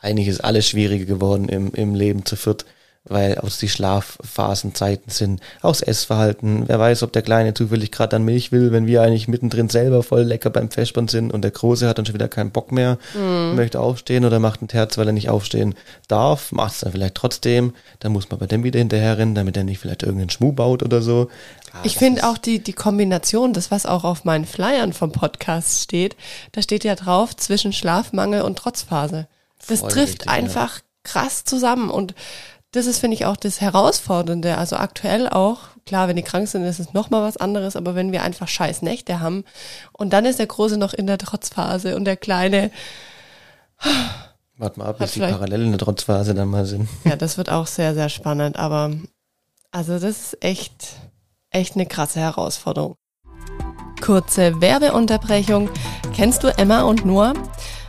Eigentlich 0.00 0.28
ist 0.28 0.42
alles 0.42 0.66
schwieriger 0.68 1.04
geworden 1.06 1.48
im, 1.48 1.72
im 1.74 1.94
Leben 1.94 2.24
zu 2.24 2.36
viert, 2.36 2.64
weil 3.04 3.38
aus 3.38 3.56
die 3.58 3.68
Schlafphasenzeiten 3.68 5.10
sind, 5.10 5.40
aus 5.62 5.80
Essverhalten. 5.80 6.68
Wer 6.68 6.78
weiß, 6.78 7.02
ob 7.02 7.12
der 7.12 7.22
Kleine 7.22 7.54
zufällig 7.54 7.90
gerade 7.90 8.16
an 8.16 8.24
Milch 8.24 8.52
will, 8.52 8.72
wenn 8.72 8.86
wir 8.86 9.02
eigentlich 9.02 9.26
mittendrin 9.26 9.70
selber 9.70 10.02
voll 10.02 10.22
lecker 10.22 10.50
beim 10.50 10.70
Vespern 10.70 11.08
sind 11.08 11.32
und 11.32 11.42
der 11.42 11.50
Große 11.50 11.88
hat 11.88 11.96
dann 11.98 12.04
schon 12.04 12.14
wieder 12.14 12.28
keinen 12.28 12.50
Bock 12.50 12.72
mehr, 12.72 12.98
möchte 13.54 13.80
aufstehen 13.80 14.24
oder 14.26 14.38
macht 14.38 14.60
ein 14.60 14.68
Terz, 14.68 14.98
weil 14.98 15.06
er 15.06 15.12
nicht 15.12 15.30
aufstehen 15.30 15.74
darf, 16.08 16.52
macht 16.52 16.74
es 16.74 16.80
dann 16.80 16.92
vielleicht 16.92 17.14
trotzdem, 17.14 17.72
dann 18.00 18.12
muss 18.12 18.28
man 18.28 18.38
bei 18.38 18.46
dem 18.46 18.64
wieder 18.64 18.78
hinterherrennen, 18.78 19.34
damit 19.34 19.56
er 19.56 19.64
nicht 19.64 19.78
vielleicht 19.78 20.02
irgendeinen 20.02 20.30
Schmuh 20.30 20.52
baut 20.52 20.82
oder 20.82 21.00
so. 21.00 21.30
Ah, 21.72 21.78
Ich 21.84 21.96
finde 21.96 22.28
auch 22.28 22.36
die, 22.38 22.58
die 22.62 22.74
Kombination, 22.74 23.54
das 23.54 23.70
was 23.70 23.86
auch 23.86 24.04
auf 24.04 24.24
meinen 24.24 24.44
Flyern 24.44 24.92
vom 24.92 25.10
Podcast 25.10 25.82
steht, 25.82 26.16
da 26.52 26.60
steht 26.60 26.84
ja 26.84 26.94
drauf 26.96 27.34
zwischen 27.34 27.72
Schlafmangel 27.72 28.42
und 28.42 28.58
Trotzphase. 28.58 29.26
Das 29.68 29.80
Voll 29.80 29.90
trifft 29.90 30.08
richtig, 30.08 30.26
ja. 30.26 30.32
einfach 30.32 30.80
krass 31.02 31.44
zusammen 31.44 31.90
und 31.90 32.14
das 32.72 32.86
ist, 32.86 33.00
finde 33.00 33.16
ich, 33.16 33.26
auch 33.26 33.36
das 33.36 33.60
Herausfordernde. 33.60 34.56
Also 34.56 34.76
aktuell 34.76 35.28
auch, 35.28 35.58
klar, 35.86 36.06
wenn 36.06 36.14
die 36.14 36.22
krank 36.22 36.46
sind, 36.46 36.64
ist 36.64 36.78
es 36.78 36.92
nochmal 36.92 37.22
was 37.22 37.36
anderes, 37.36 37.74
aber 37.74 37.96
wenn 37.96 38.12
wir 38.12 38.22
einfach 38.22 38.46
scheiß 38.46 38.82
Nächte 38.82 39.20
haben 39.20 39.44
und 39.92 40.12
dann 40.12 40.24
ist 40.24 40.38
der 40.38 40.46
Große 40.46 40.76
noch 40.76 40.94
in 40.94 41.06
der 41.06 41.18
Trotzphase 41.18 41.96
und 41.96 42.04
der 42.04 42.16
Kleine, 42.16 42.70
Warte 44.56 44.78
mal 44.78 44.86
ab, 44.88 44.98
bis 44.98 45.12
die 45.12 45.20
Parallelen 45.20 45.66
in 45.66 45.72
der 45.72 45.80
Trotzphase 45.80 46.34
dann 46.34 46.48
mal 46.48 46.64
sind. 46.64 46.88
ja, 47.04 47.16
das 47.16 47.38
wird 47.38 47.50
auch 47.50 47.66
sehr, 47.66 47.94
sehr 47.94 48.08
spannend, 48.08 48.56
aber 48.56 48.92
also 49.72 49.94
das 49.94 50.04
ist 50.04 50.44
echt, 50.44 50.96
echt 51.50 51.74
eine 51.74 51.86
krasse 51.86 52.20
Herausforderung. 52.20 52.94
Kurze 54.00 54.60
Werbeunterbrechung. 54.60 55.70
Kennst 56.14 56.42
du 56.42 56.48
Emma 56.56 56.82
und 56.82 57.04
Noah? 57.04 57.34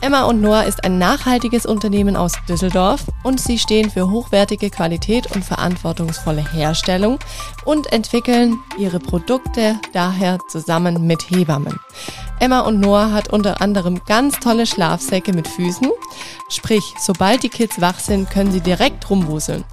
Emma 0.00 0.24
und 0.24 0.40
Noah 0.40 0.64
ist 0.64 0.84
ein 0.84 0.98
nachhaltiges 0.98 1.66
Unternehmen 1.66 2.16
aus 2.16 2.32
Düsseldorf 2.48 3.04
und 3.24 3.40
sie 3.40 3.58
stehen 3.58 3.90
für 3.90 4.10
hochwertige 4.10 4.70
Qualität 4.70 5.34
und 5.34 5.44
verantwortungsvolle 5.44 6.44
Herstellung 6.52 7.18
und 7.64 7.92
entwickeln 7.92 8.58
ihre 8.78 9.00
Produkte 9.00 9.80
daher 9.92 10.38
zusammen 10.48 11.06
mit 11.06 11.30
Hebammen. 11.30 11.80
Emma 12.38 12.60
und 12.60 12.80
Noah 12.80 13.12
hat 13.12 13.32
unter 13.32 13.62
anderem 13.62 14.02
ganz 14.06 14.38
tolle 14.38 14.66
Schlafsäcke 14.66 15.32
mit 15.32 15.48
Füßen. 15.48 15.90
Sprich, 16.50 16.94
sobald 17.00 17.42
die 17.42 17.48
Kids 17.48 17.80
wach 17.80 17.98
sind, 17.98 18.30
können 18.30 18.52
sie 18.52 18.60
direkt 18.60 19.08
rumwuseln. 19.08 19.64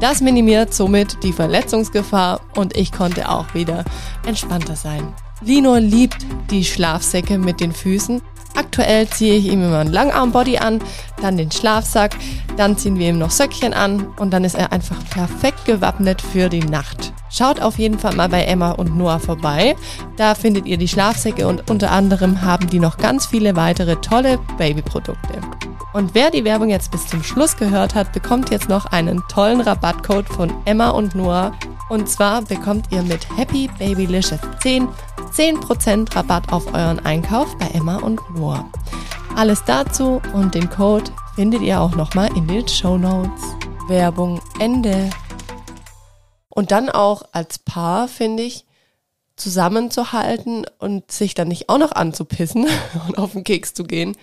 Das 0.00 0.20
minimiert 0.20 0.72
somit 0.72 1.22
die 1.22 1.32
Verletzungsgefahr 1.32 2.40
und 2.56 2.76
ich 2.76 2.92
konnte 2.92 3.28
auch 3.28 3.54
wieder 3.54 3.84
entspannter 4.26 4.76
sein. 4.76 5.12
Lino 5.40 5.76
liebt 5.76 6.24
die 6.50 6.64
Schlafsäcke 6.64 7.38
mit 7.38 7.60
den 7.60 7.72
Füßen 7.72 8.22
Aktuell 8.56 9.08
ziehe 9.08 9.34
ich 9.34 9.46
ihm 9.46 9.64
immer 9.64 9.80
einen 9.80 9.92
Langarmbody 9.92 10.58
an, 10.58 10.80
dann 11.20 11.36
den 11.36 11.50
Schlafsack, 11.50 12.16
dann 12.56 12.76
ziehen 12.76 12.98
wir 12.98 13.08
ihm 13.08 13.18
noch 13.18 13.30
Söckchen 13.30 13.74
an 13.74 14.06
und 14.18 14.30
dann 14.32 14.44
ist 14.44 14.54
er 14.54 14.72
einfach 14.72 14.98
perfekt 15.10 15.64
gewappnet 15.64 16.22
für 16.22 16.48
die 16.48 16.60
Nacht. 16.60 17.12
Schaut 17.30 17.60
auf 17.60 17.78
jeden 17.78 17.98
Fall 17.98 18.14
mal 18.14 18.28
bei 18.28 18.44
Emma 18.44 18.70
und 18.70 18.96
Noah 18.96 19.18
vorbei. 19.18 19.74
Da 20.16 20.36
findet 20.36 20.66
ihr 20.66 20.76
die 20.76 20.86
Schlafsäcke 20.86 21.48
und 21.48 21.68
unter 21.68 21.90
anderem 21.90 22.42
haben 22.42 22.68
die 22.68 22.78
noch 22.78 22.96
ganz 22.96 23.26
viele 23.26 23.56
weitere 23.56 23.96
tolle 23.96 24.38
Babyprodukte. 24.56 25.40
Und 25.92 26.14
wer 26.14 26.30
die 26.30 26.44
Werbung 26.44 26.70
jetzt 26.70 26.92
bis 26.92 27.06
zum 27.06 27.22
Schluss 27.24 27.56
gehört 27.56 27.94
hat, 27.94 28.12
bekommt 28.12 28.50
jetzt 28.50 28.68
noch 28.68 28.86
einen 28.86 29.22
tollen 29.28 29.60
Rabattcode 29.60 30.28
von 30.28 30.52
Emma 30.64 30.90
und 30.90 31.14
Noah. 31.14 31.52
Und 31.88 32.08
zwar 32.08 32.42
bekommt 32.42 32.86
ihr 32.90 33.02
mit 33.02 33.26
Happy 33.36 33.68
Babylicious 33.78 34.40
10 34.62 34.88
10% 35.34 36.14
Rabatt 36.14 36.52
auf 36.52 36.72
euren 36.72 37.04
Einkauf 37.04 37.58
bei 37.58 37.66
Emma 37.66 37.96
und 37.96 38.20
Noah. 38.36 38.70
Alles 39.34 39.64
dazu 39.66 40.22
und 40.32 40.54
den 40.54 40.70
Code 40.70 41.10
findet 41.34 41.60
ihr 41.62 41.80
auch 41.80 41.96
nochmal 41.96 42.28
in 42.36 42.46
den 42.46 42.68
Show 42.68 42.96
Notes. 42.96 43.42
Werbung 43.88 44.40
Ende. 44.60 45.10
Und 46.48 46.70
dann 46.70 46.88
auch 46.88 47.22
als 47.32 47.58
Paar, 47.58 48.06
finde 48.06 48.44
ich, 48.44 48.64
zusammenzuhalten 49.34 50.66
und 50.78 51.10
sich 51.10 51.34
dann 51.34 51.48
nicht 51.48 51.68
auch 51.68 51.78
noch 51.78 51.90
anzupissen 51.90 52.68
und 53.08 53.18
auf 53.18 53.32
den 53.32 53.42
Keks 53.42 53.74
zu 53.74 53.82
gehen. 53.82 54.16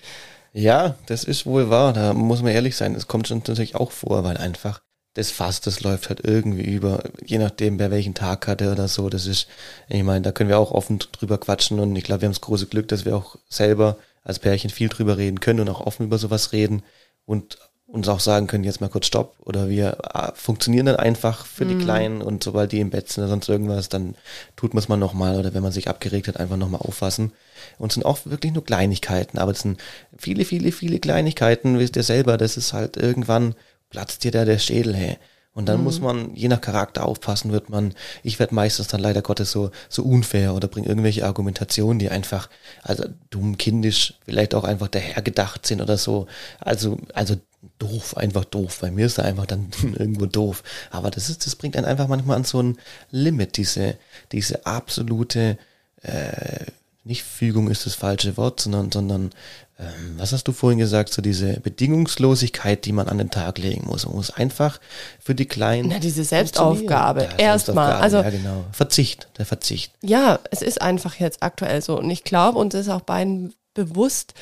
Ja, 0.54 0.96
das 1.08 1.26
ist 1.26 1.46
wohl 1.46 1.70
wahr. 1.70 1.92
Da 1.92 2.14
muss 2.14 2.42
man 2.42 2.54
ehrlich 2.54 2.78
sein. 2.78 2.94
Das 2.94 3.08
kommt 3.08 3.28
schon 3.28 3.40
natürlich 3.40 3.76
auch 3.76 3.92
vor, 3.92 4.24
weil 4.24 4.38
einfach 4.38 4.82
das 5.14 5.32
Fass, 5.32 5.60
das 5.60 5.82
läuft 5.82 6.10
halt 6.10 6.22
irgendwie 6.24 6.64
über, 6.64 7.04
je 7.26 7.38
nachdem, 7.38 7.80
wer 7.80 7.92
welchen 7.92 8.14
Tag 8.14 8.48
hatte 8.48 8.72
oder 8.72 8.88
so. 8.88 9.10
Das 9.10 9.26
ist, 9.26 9.48
ich 9.90 10.04
meine, 10.04 10.22
da 10.22 10.32
können 10.32 10.50
wir 10.50 10.60
auch 10.60 10.72
offen 10.72 11.00
drüber 11.12 11.38
quatschen 11.38 11.80
und 11.80 11.96
ich 11.96 12.04
glaube, 12.04 12.22
wir 12.22 12.28
haben 12.28 12.34
das 12.34 12.42
große 12.42 12.68
Glück, 12.68 12.88
dass 12.88 13.06
wir 13.06 13.16
auch 13.16 13.36
selber 13.50 13.98
als 14.24 14.40
Pärchen 14.40 14.70
viel 14.70 14.90
drüber 14.90 15.18
reden 15.18 15.40
können 15.40 15.60
und 15.60 15.70
auch 15.70 15.82
offen 15.82 16.06
über 16.06 16.18
sowas 16.18 16.54
reden 16.54 16.84
und 17.26 17.58
uns 17.92 18.08
auch 18.08 18.22
sagen 18.22 18.48
können, 18.48 18.64
jetzt 18.64 18.80
mal 18.80 18.90
kurz 18.90 19.08
Stopp 19.08 19.36
oder 19.40 19.68
wir 19.68 19.98
äh, 20.14 20.32
funktionieren 20.34 20.86
dann 20.86 20.96
einfach 20.96 21.46
für 21.46 21.66
die 21.66 21.76
mhm. 21.76 21.82
Kleinen 21.82 22.22
und 22.22 22.44
sobald 22.44 22.72
die 22.72 22.80
im 22.80 22.90
Bett 22.90 23.10
sind 23.10 23.24
oder 23.24 23.32
sonst 23.32 23.50
irgendwas, 23.50 23.90
dann 23.90 24.16
tut 24.56 24.74
man 24.74 24.82
es 24.82 24.88
mal 24.88 24.98
nochmal 24.98 25.38
oder 25.38 25.54
wenn 25.54 25.64
man 25.64 25.74
sich 25.74 25.90
abgeregt 25.90 26.30
hat, 26.30 26.40
einfach 26.40 26.56
nochmal 26.56 26.82
auffassen. 26.82 27.34
Und 27.78 27.92
es 27.92 27.96
sind 27.96 28.06
auch 28.06 28.20
wirklich 28.24 28.54
nur 28.54 28.64
Kleinigkeiten, 28.64 29.38
aber 29.38 29.52
es 29.52 29.60
sind 29.60 29.80
viele, 30.18 30.46
viele, 30.46 30.72
viele 30.72 31.00
Kleinigkeiten, 31.00 31.80
wisst 31.80 31.98
ihr 31.98 32.04
selber, 32.04 32.38
das 32.38 32.56
ist 32.56 32.72
halt 32.72 32.96
irgendwann, 32.96 33.56
platzt 33.92 34.24
dir 34.24 34.32
da 34.32 34.46
der 34.46 34.58
Schädel, 34.58 34.96
hey. 34.96 35.18
Und 35.54 35.68
dann 35.68 35.80
mhm. 35.80 35.84
muss 35.84 36.00
man, 36.00 36.34
je 36.34 36.48
nach 36.48 36.62
Charakter 36.62 37.06
aufpassen, 37.06 37.52
wird 37.52 37.70
man, 37.70 37.94
ich 38.24 38.40
werde 38.40 38.56
meistens 38.56 38.88
dann 38.88 39.02
leider 39.02 39.22
Gottes 39.22 39.52
so, 39.52 39.72
so 39.90 40.02
unfair 40.04 40.54
oder 40.54 40.70
bringe 40.70 40.88
irgendwelche 40.88 41.26
Argumentationen, 41.26 42.00
die 42.00 42.10
einfach, 42.10 42.50
also 42.84 43.04
dumm, 43.30 43.58
kindisch, 43.58 44.14
vielleicht 44.24 44.56
auch 44.56 44.64
einfach 44.64 44.88
dahergedacht 44.88 45.66
sind 45.68 45.82
oder 45.82 45.98
so. 45.98 46.28
Also, 46.62 46.98
also 47.14 47.36
doof, 47.80 48.16
einfach 48.16 48.46
doof. 48.46 48.80
Bei 48.80 48.92
mir 48.92 49.08
ist 49.08 49.18
er 49.18 49.26
einfach 49.26 49.46
dann 49.46 49.72
irgendwo 49.98 50.26
doof. 50.26 50.64
Aber 50.90 51.12
das 51.12 51.30
ist, 51.30 51.46
das 51.46 51.58
bringt 51.58 51.76
einen 51.76 51.86
einfach 51.86 52.08
manchmal 52.08 52.38
an 52.38 52.46
so 52.46 52.62
ein 52.64 52.78
Limit, 53.12 53.58
diese, 53.58 53.98
diese 54.32 54.66
absolute, 54.66 55.58
äh, 56.02 56.66
nicht 57.04 57.24
Fügung 57.24 57.70
ist 57.70 57.86
das 57.86 57.96
falsche 57.96 58.38
Wort, 58.38 58.60
sondern, 58.60 58.92
sondern 58.92 59.32
ähm, 59.80 60.16
was 60.18 60.32
hast 60.32 60.48
du 60.48 60.52
vorhin 60.52 60.78
gesagt, 60.78 61.12
so 61.12 61.22
diese 61.22 61.60
Bedingungslosigkeit, 61.60 62.86
die 62.86 62.92
man 62.92 63.08
an 63.08 63.18
den 63.18 63.32
Tag 63.32 63.58
legen 63.58 63.88
muss. 63.88 64.06
Man 64.06 64.16
muss 64.16 64.30
einfach 64.30 64.80
für 65.20 65.34
die 65.34 65.48
Kleinen. 65.48 65.90
Na, 65.90 66.00
diese 66.00 66.24
Selbstaufgabe. 66.24 67.24
Ja, 67.24 67.38
Erstmal. 67.38 67.94
Also, 67.94 68.18
ja, 68.18 68.30
genau. 68.30 68.66
Verzicht, 68.72 69.28
der 69.40 69.48
Verzicht. 69.48 69.92
Ja, 70.04 70.40
es 70.52 70.62
ist 70.62 70.82
einfach 70.82 71.16
jetzt 71.16 71.42
aktuell 71.42 71.82
so. 71.82 71.98
Und 71.98 72.10
ich 72.12 72.24
glaube, 72.24 72.60
uns 72.60 72.76
ist 72.76 72.90
auch 72.90 73.02
beiden 73.02 73.56
bewusst, 73.74 74.36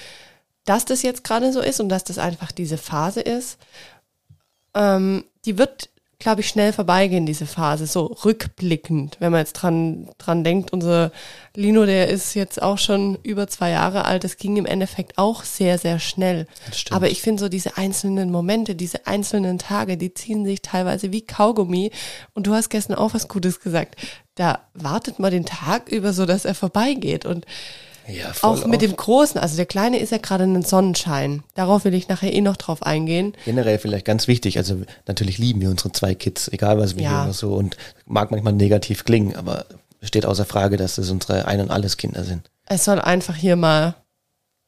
dass 0.66 0.84
das 0.84 1.02
jetzt 1.02 1.24
gerade 1.24 1.54
so 1.54 1.62
ist 1.62 1.80
und 1.80 1.88
dass 1.88 2.04
das 2.04 2.18
einfach 2.18 2.52
diese 2.52 2.78
Phase 2.78 3.22
ist. 3.22 3.58
Ähm, 4.76 5.24
die 5.46 5.58
wird 5.58 5.90
glaube 6.20 6.42
ich, 6.42 6.50
schnell 6.50 6.74
vorbeigehen, 6.74 7.26
diese 7.26 7.46
Phase, 7.46 7.88
so 7.88 8.08
rückblickend, 8.26 9.16
wenn 9.20 9.32
man 9.32 9.40
jetzt 9.40 9.54
dran, 9.54 10.10
dran 10.18 10.44
denkt, 10.44 10.74
unser 10.74 11.14
Lino, 11.56 11.86
der 11.86 12.10
ist 12.10 12.34
jetzt 12.34 12.62
auch 12.62 12.78
schon 12.78 13.18
über 13.24 13.48
zwei 13.48 13.70
Jahre 13.70 14.04
alt, 14.04 14.26
das 14.26 14.36
ging 14.36 14.58
im 14.58 14.66
Endeffekt 14.66 15.18
auch 15.18 15.44
sehr, 15.44 15.78
sehr 15.78 15.98
schnell. 15.98 16.46
Aber 16.92 17.10
ich 17.10 17.22
finde 17.22 17.40
so 17.40 17.48
diese 17.48 17.78
einzelnen 17.78 18.32
Momente, 18.32 18.76
diese 18.76 19.08
einzelnen 19.08 19.60
Tage, 19.60 19.96
die 19.96 20.14
ziehen 20.14 20.44
sich 20.44 20.62
teilweise 20.62 21.14
wie 21.14 21.22
Kaugummi. 21.22 21.92
Und 22.34 22.48
du 22.48 22.54
hast 22.54 22.68
gestern 22.70 22.96
auch 22.96 23.14
was 23.14 23.30
Gutes 23.30 23.62
gesagt. 23.62 23.96
Da 24.36 24.60
wartet 24.74 25.20
man 25.20 25.32
den 25.32 25.46
Tag 25.46 25.88
über 25.88 26.12
so, 26.12 26.26
dass 26.26 26.44
er 26.44 26.54
vorbeigeht 26.54 27.26
und 27.26 27.46
ja, 28.10 28.32
auch 28.42 28.66
mit 28.66 28.82
dem 28.82 28.96
Großen, 28.96 29.40
also 29.40 29.56
der 29.56 29.66
Kleine 29.66 30.00
ist 30.00 30.12
ja 30.12 30.18
gerade 30.18 30.44
ein 30.44 30.64
Sonnenschein. 30.64 31.44
Darauf 31.54 31.86
will 31.86 31.94
ich 31.94 32.08
nachher 32.08 32.34
eh 32.34 32.42
noch 32.42 32.58
drauf 32.58 32.84
eingehen. 32.84 33.34
Generell 33.46 33.80
vielleicht 33.80 34.06
ganz 34.06 34.28
wichtig, 34.28 34.58
also 34.58 34.82
natürlich 35.08 35.38
lieben 35.38 35.62
wir 35.62 35.70
unsere 35.70 35.92
zwei 35.92 36.16
Kids, 36.16 36.48
egal 36.50 36.80
was 36.80 36.96
wir 36.96 37.04
ja. 37.04 37.26
hier 37.26 37.34
so 37.34 37.54
und 37.54 37.78
mag 38.06 38.32
manchmal 38.32 38.54
negativ 38.54 39.06
klingen, 39.06 39.36
aber 39.36 39.66
steht 40.02 40.26
außer 40.26 40.46
Frage, 40.46 40.78
dass 40.78 40.96
das 40.96 41.10
unsere 41.10 41.46
Ein- 41.46 41.62
und 41.62 41.72
Alles 41.72 41.98
Kinder 41.98 42.24
sind. 42.24 42.50
Es 42.66 42.86
soll 42.86 43.00
einfach 43.00 43.36
hier 43.36 43.56
mal, 43.56 43.96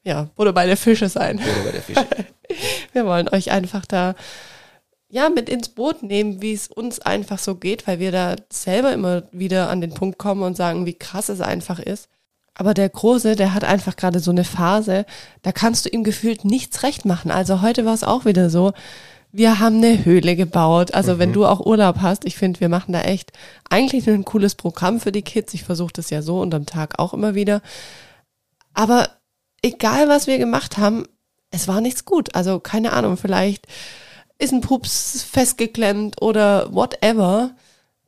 ja, 0.04 0.30
oder 0.36 0.54
bei 0.54 0.66
der 0.66 0.78
Fische 0.78 1.10
sein. 1.10 1.40
Oder 1.40 1.64
bei 1.66 1.72
der 1.72 1.82
Fische. 1.82 2.08
wir 2.94 3.06
wollen 3.06 3.30
euch 3.30 3.52
einfach 3.52 3.86
da 3.86 4.16
ja, 5.12 5.30
mit 5.30 5.50
ins 5.50 5.70
Boot 5.70 6.04
nehmen, 6.04 6.42
wie 6.42 6.54
es 6.54 6.68
uns 6.68 7.00
einfach 7.00 7.38
so 7.38 7.56
geht, 7.56 7.86
weil 7.86 8.00
wir 8.00 8.12
da 8.12 8.36
selber 8.52 8.94
immer 8.94 9.24
wieder 9.32 9.70
an 9.70 9.82
den 9.82 9.94
Punkt 9.94 10.18
kommen 10.18 10.42
und 10.42 10.56
sagen, 10.56 10.86
wie 10.86 10.94
krass 10.94 11.30
es 11.30 11.42
einfach 11.42 11.80
ist. 11.80 12.08
Aber 12.62 12.76
der 12.76 12.90
Große, 12.90 13.36
der 13.36 13.56
hat 13.56 13.64
einfach 13.64 13.96
gerade 13.96 14.20
so 14.20 14.30
eine 14.30 14.44
Phase, 14.44 15.08
da 15.42 15.52
kannst 15.52 15.84
du 15.84 15.90
ihm 15.90 16.04
gefühlt 16.04 16.46
nichts 16.46 16.84
recht 16.84 17.06
machen. 17.06 17.32
Also 17.32 17.64
heute 17.64 17.86
war 17.86 17.96
es 17.96 18.04
auch 18.04 18.24
wieder 18.24 18.52
so. 18.52 18.74
Wir 19.32 19.58
haben 19.58 19.78
eine 19.78 20.06
Höhle 20.06 20.36
gebaut. 20.36 20.94
Also 20.94 21.16
mhm. 21.16 21.20
wenn 21.20 21.34
du 21.34 21.48
auch 21.48 21.66
Urlaub 21.66 22.02
hast, 22.02 22.24
ich 22.24 22.36
finde, 22.36 22.60
wir 22.60 22.70
machen 22.70 22.92
da 22.94 23.02
echt 23.02 23.32
eigentlich 23.72 24.08
ein 24.08 24.26
cooles 24.26 24.54
Programm 24.54 25.00
für 25.00 25.12
die 25.12 25.24
Kids. 25.24 25.56
Ich 25.56 25.64
versuche 25.64 25.94
das 25.94 26.12
ja 26.12 26.22
so 26.22 26.40
unterm 26.40 26.68
Tag 26.68 27.00
auch 27.00 27.16
immer 27.16 27.34
wieder. 27.34 27.64
Aber 28.76 29.10
egal, 29.64 30.08
was 30.08 30.28
wir 30.28 30.38
gemacht 30.38 30.78
haben, 30.78 31.08
es 31.50 31.68
war 31.68 31.82
nichts 31.82 32.06
gut. 32.06 32.36
Also 32.36 32.60
keine 32.60 32.94
Ahnung, 32.94 33.18
vielleicht 33.18 33.66
ist 34.38 34.54
ein 34.54 34.62
Pups 34.62 35.24
festgeklemmt 35.24 36.22
oder 36.22 36.72
whatever. 36.72 37.56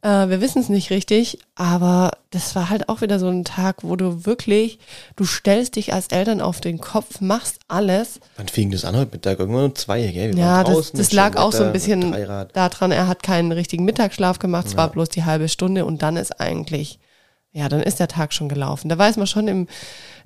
Äh, 0.03 0.27
wir 0.29 0.41
wissen 0.41 0.61
es 0.61 0.67
nicht 0.67 0.89
richtig, 0.89 1.39
aber 1.55 2.11
das 2.29 2.55
war 2.55 2.69
halt 2.69 2.89
auch 2.89 2.99
wieder 2.99 3.19
so 3.19 3.29
ein 3.29 3.45
Tag, 3.45 3.77
wo 3.83 3.95
du 3.95 4.25
wirklich, 4.25 4.77
du 5.15 5.23
stellst 5.23 5.77
dich 5.77 5.93
als 5.93 6.07
Eltern 6.07 6.41
auf 6.41 6.59
den 6.59 6.79
Kopf, 6.79 7.21
machst 7.21 7.59
alles. 7.69 8.19
Wann 8.35 8.49
fing 8.49 8.69
das 8.69 8.83
an 8.83 8.97
heute 8.97 9.11
Mittag? 9.13 9.39
Irgendwann 9.39 9.65
um 9.65 9.75
zwei, 9.75 10.05
gell? 10.07 10.33
Wir 10.33 10.43
ja, 10.43 10.63
das, 10.65 10.91
das 10.91 11.13
lag 11.13 11.37
auch 11.37 11.53
so 11.53 11.63
ein 11.63 11.71
bisschen 11.71 12.11
daran, 12.53 12.91
er 12.91 13.07
hat 13.07 13.23
keinen 13.23 13.53
richtigen 13.53 13.85
Mittagsschlaf 13.85 14.39
gemacht, 14.39 14.65
es 14.67 14.73
ja. 14.73 14.79
war 14.79 14.89
bloß 14.89 15.07
die 15.07 15.23
halbe 15.23 15.47
Stunde 15.47 15.85
und 15.85 16.01
dann 16.01 16.17
ist 16.17 16.37
eigentlich, 16.37 16.99
ja, 17.53 17.69
dann 17.69 17.81
ist 17.81 18.01
der 18.01 18.09
Tag 18.09 18.33
schon 18.33 18.49
gelaufen. 18.49 18.89
Da 18.89 18.97
weiß 18.97 19.15
man 19.15 19.27
schon 19.27 19.47
im, 19.47 19.67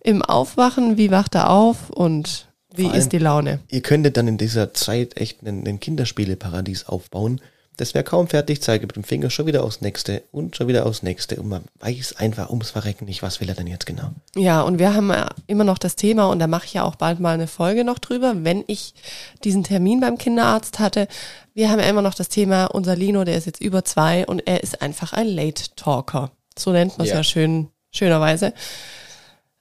im 0.01 0.23
Aufwachen, 0.23 0.97
wie 0.97 1.11
wacht 1.11 1.35
er 1.35 1.51
auf 1.51 1.91
und 1.91 2.47
wie 2.73 2.87
allem, 2.87 2.95
ist 2.95 3.11
die 3.11 3.19
Laune. 3.19 3.59
Ihr 3.69 3.81
könntet 3.81 4.17
dann 4.17 4.27
in 4.27 4.39
dieser 4.39 4.73
Zeit 4.73 5.17
echt 5.17 5.43
ein, 5.43 5.67
ein 5.67 5.79
Kinderspieleparadies 5.79 6.87
aufbauen 6.87 7.41
das 7.77 7.93
wäre 7.93 8.03
kaum 8.03 8.27
fertig, 8.27 8.61
zeige 8.61 8.87
mit 8.87 8.95
dem 8.95 9.03
Finger 9.03 9.29
schon 9.29 9.45
wieder 9.45 9.63
aufs 9.63 9.81
nächste 9.81 10.23
und 10.31 10.55
schon 10.55 10.67
wieder 10.67 10.85
aufs 10.85 11.03
nächste 11.03 11.37
und 11.37 11.47
man 11.47 11.63
weiß 11.79 12.17
einfach 12.17 12.49
ums 12.49 12.71
Verrecken 12.71 13.05
nicht, 13.05 13.21
was 13.21 13.39
will 13.39 13.49
er 13.49 13.55
denn 13.55 13.67
jetzt 13.67 13.85
genau. 13.85 14.11
Ja, 14.35 14.61
und 14.63 14.79
wir 14.79 14.95
haben 14.95 15.13
immer 15.45 15.63
noch 15.63 15.77
das 15.77 15.95
Thema 15.95 16.25
und 16.25 16.39
da 16.39 16.47
mache 16.47 16.65
ich 16.65 16.73
ja 16.73 16.83
auch 16.83 16.95
bald 16.95 17.19
mal 17.19 17.35
eine 17.35 17.47
Folge 17.47 17.83
noch 17.83 17.99
drüber, 17.99 18.33
wenn 18.43 18.63
ich 18.67 18.95
diesen 19.43 19.63
Termin 19.63 19.99
beim 19.99 20.17
Kinderarzt 20.17 20.79
hatte. 20.79 21.07
Wir 21.53 21.69
haben 21.69 21.79
ja 21.79 21.85
immer 21.85 22.01
noch 22.01 22.15
das 22.15 22.29
Thema, 22.29 22.65
unser 22.65 22.95
Lino, 22.95 23.23
der 23.23 23.37
ist 23.37 23.45
jetzt 23.45 23.61
über 23.61 23.85
zwei 23.85 24.25
und 24.25 24.47
er 24.47 24.63
ist 24.63 24.81
einfach 24.81 25.13
ein 25.13 25.27
Late 25.27 25.63
Talker. 25.75 26.31
So 26.57 26.71
nennt 26.71 26.97
man 26.97 27.05
es 27.05 27.11
ja. 27.11 27.17
ja 27.17 27.23
schön, 27.23 27.69
schönerweise. 27.91 28.53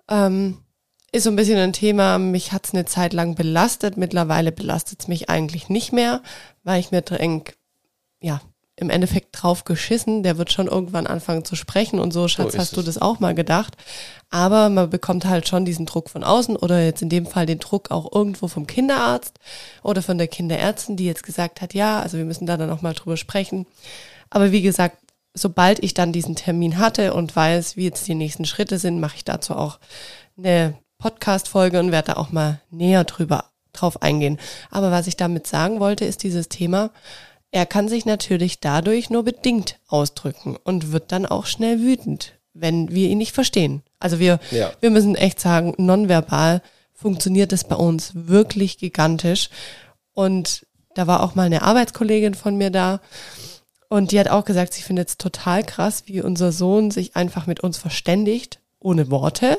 Ähm, 0.08 0.58
ist 1.12 1.24
so 1.24 1.30
ein 1.30 1.36
bisschen 1.36 1.58
ein 1.58 1.72
Thema, 1.72 2.18
mich 2.18 2.52
hat 2.52 2.66
es 2.66 2.74
eine 2.74 2.84
Zeit 2.84 3.12
lang 3.12 3.34
belastet. 3.34 3.96
Mittlerweile 3.96 4.52
belastet 4.52 5.00
es 5.00 5.08
mich 5.08 5.28
eigentlich 5.28 5.68
nicht 5.68 5.92
mehr, 5.92 6.22
weil 6.64 6.80
ich 6.80 6.90
mir 6.90 7.02
denke, 7.02 7.54
ja, 8.20 8.40
im 8.78 8.90
Endeffekt 8.90 9.28
drauf 9.32 9.64
geschissen, 9.64 10.22
der 10.22 10.36
wird 10.36 10.52
schon 10.52 10.66
irgendwann 10.66 11.06
anfangen 11.06 11.46
zu 11.46 11.56
sprechen 11.56 11.98
und 11.98 12.12
so, 12.12 12.28
Schatz, 12.28 12.52
so 12.52 12.58
hast 12.58 12.76
du 12.76 12.82
das 12.82 13.00
auch 13.00 13.20
mal 13.20 13.34
gedacht. 13.34 13.74
Aber 14.28 14.68
man 14.68 14.90
bekommt 14.90 15.24
halt 15.24 15.48
schon 15.48 15.64
diesen 15.64 15.86
Druck 15.86 16.10
von 16.10 16.22
außen 16.22 16.56
oder 16.56 16.84
jetzt 16.84 17.00
in 17.00 17.08
dem 17.08 17.24
Fall 17.24 17.46
den 17.46 17.58
Druck 17.58 17.90
auch 17.90 18.12
irgendwo 18.12 18.48
vom 18.48 18.66
Kinderarzt 18.66 19.38
oder 19.82 20.02
von 20.02 20.18
der 20.18 20.28
Kinderärztin, 20.28 20.96
die 20.96 21.06
jetzt 21.06 21.22
gesagt 21.22 21.62
hat, 21.62 21.72
ja, 21.72 22.00
also 22.00 22.18
wir 22.18 22.26
müssen 22.26 22.44
da 22.44 22.58
dann 22.58 22.70
auch 22.70 22.82
mal 22.82 22.92
drüber 22.92 23.16
sprechen. 23.16 23.66
Aber 24.28 24.52
wie 24.52 24.62
gesagt, 24.62 24.98
sobald 25.32 25.82
ich 25.82 25.94
dann 25.94 26.12
diesen 26.12 26.36
Termin 26.36 26.78
hatte 26.78 27.14
und 27.14 27.34
weiß, 27.34 27.76
wie 27.76 27.84
jetzt 27.84 28.06
die 28.06 28.14
nächsten 28.14 28.44
Schritte 28.44 28.78
sind, 28.78 29.00
mache 29.00 29.16
ich 29.16 29.24
dazu 29.24 29.54
auch 29.54 29.78
eine 30.36 30.74
Podcast-Folge 30.98 31.80
und 31.80 31.92
werde 31.92 32.12
da 32.12 32.18
auch 32.18 32.30
mal 32.30 32.60
näher 32.70 33.04
drüber 33.04 33.46
drauf 33.72 34.02
eingehen. 34.02 34.38
Aber 34.70 34.90
was 34.90 35.06
ich 35.06 35.16
damit 35.16 35.46
sagen 35.46 35.80
wollte, 35.80 36.04
ist 36.04 36.22
dieses 36.22 36.48
Thema, 36.48 36.90
er 37.50 37.66
kann 37.66 37.88
sich 37.88 38.04
natürlich 38.04 38.60
dadurch 38.60 39.10
nur 39.10 39.24
bedingt 39.24 39.78
ausdrücken 39.88 40.56
und 40.62 40.92
wird 40.92 41.12
dann 41.12 41.26
auch 41.26 41.46
schnell 41.46 41.80
wütend, 41.80 42.32
wenn 42.52 42.90
wir 42.90 43.08
ihn 43.08 43.18
nicht 43.18 43.32
verstehen. 43.32 43.82
Also 43.98 44.18
wir, 44.18 44.40
ja. 44.50 44.72
wir 44.80 44.90
müssen 44.90 45.14
echt 45.14 45.40
sagen, 45.40 45.74
nonverbal 45.78 46.62
funktioniert 46.92 47.52
es 47.52 47.64
bei 47.64 47.76
uns 47.76 48.12
wirklich 48.14 48.78
gigantisch. 48.78 49.50
Und 50.12 50.66
da 50.94 51.06
war 51.06 51.22
auch 51.22 51.34
mal 51.34 51.44
eine 51.44 51.62
Arbeitskollegin 51.62 52.34
von 52.34 52.56
mir 52.56 52.70
da 52.70 53.00
und 53.88 54.10
die 54.10 54.18
hat 54.18 54.28
auch 54.28 54.44
gesagt, 54.44 54.74
sie 54.74 54.82
findet 54.82 55.08
es 55.08 55.18
total 55.18 55.62
krass, 55.62 56.04
wie 56.06 56.20
unser 56.20 56.52
Sohn 56.52 56.90
sich 56.90 57.14
einfach 57.14 57.46
mit 57.46 57.60
uns 57.60 57.78
verständigt, 57.78 58.60
ohne 58.80 59.10
Worte. 59.10 59.58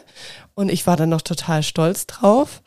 Und 0.53 0.69
ich 0.69 0.85
war 0.85 0.97
dann 0.97 1.09
noch 1.09 1.21
total 1.21 1.63
stolz 1.63 2.07
drauf. 2.07 2.61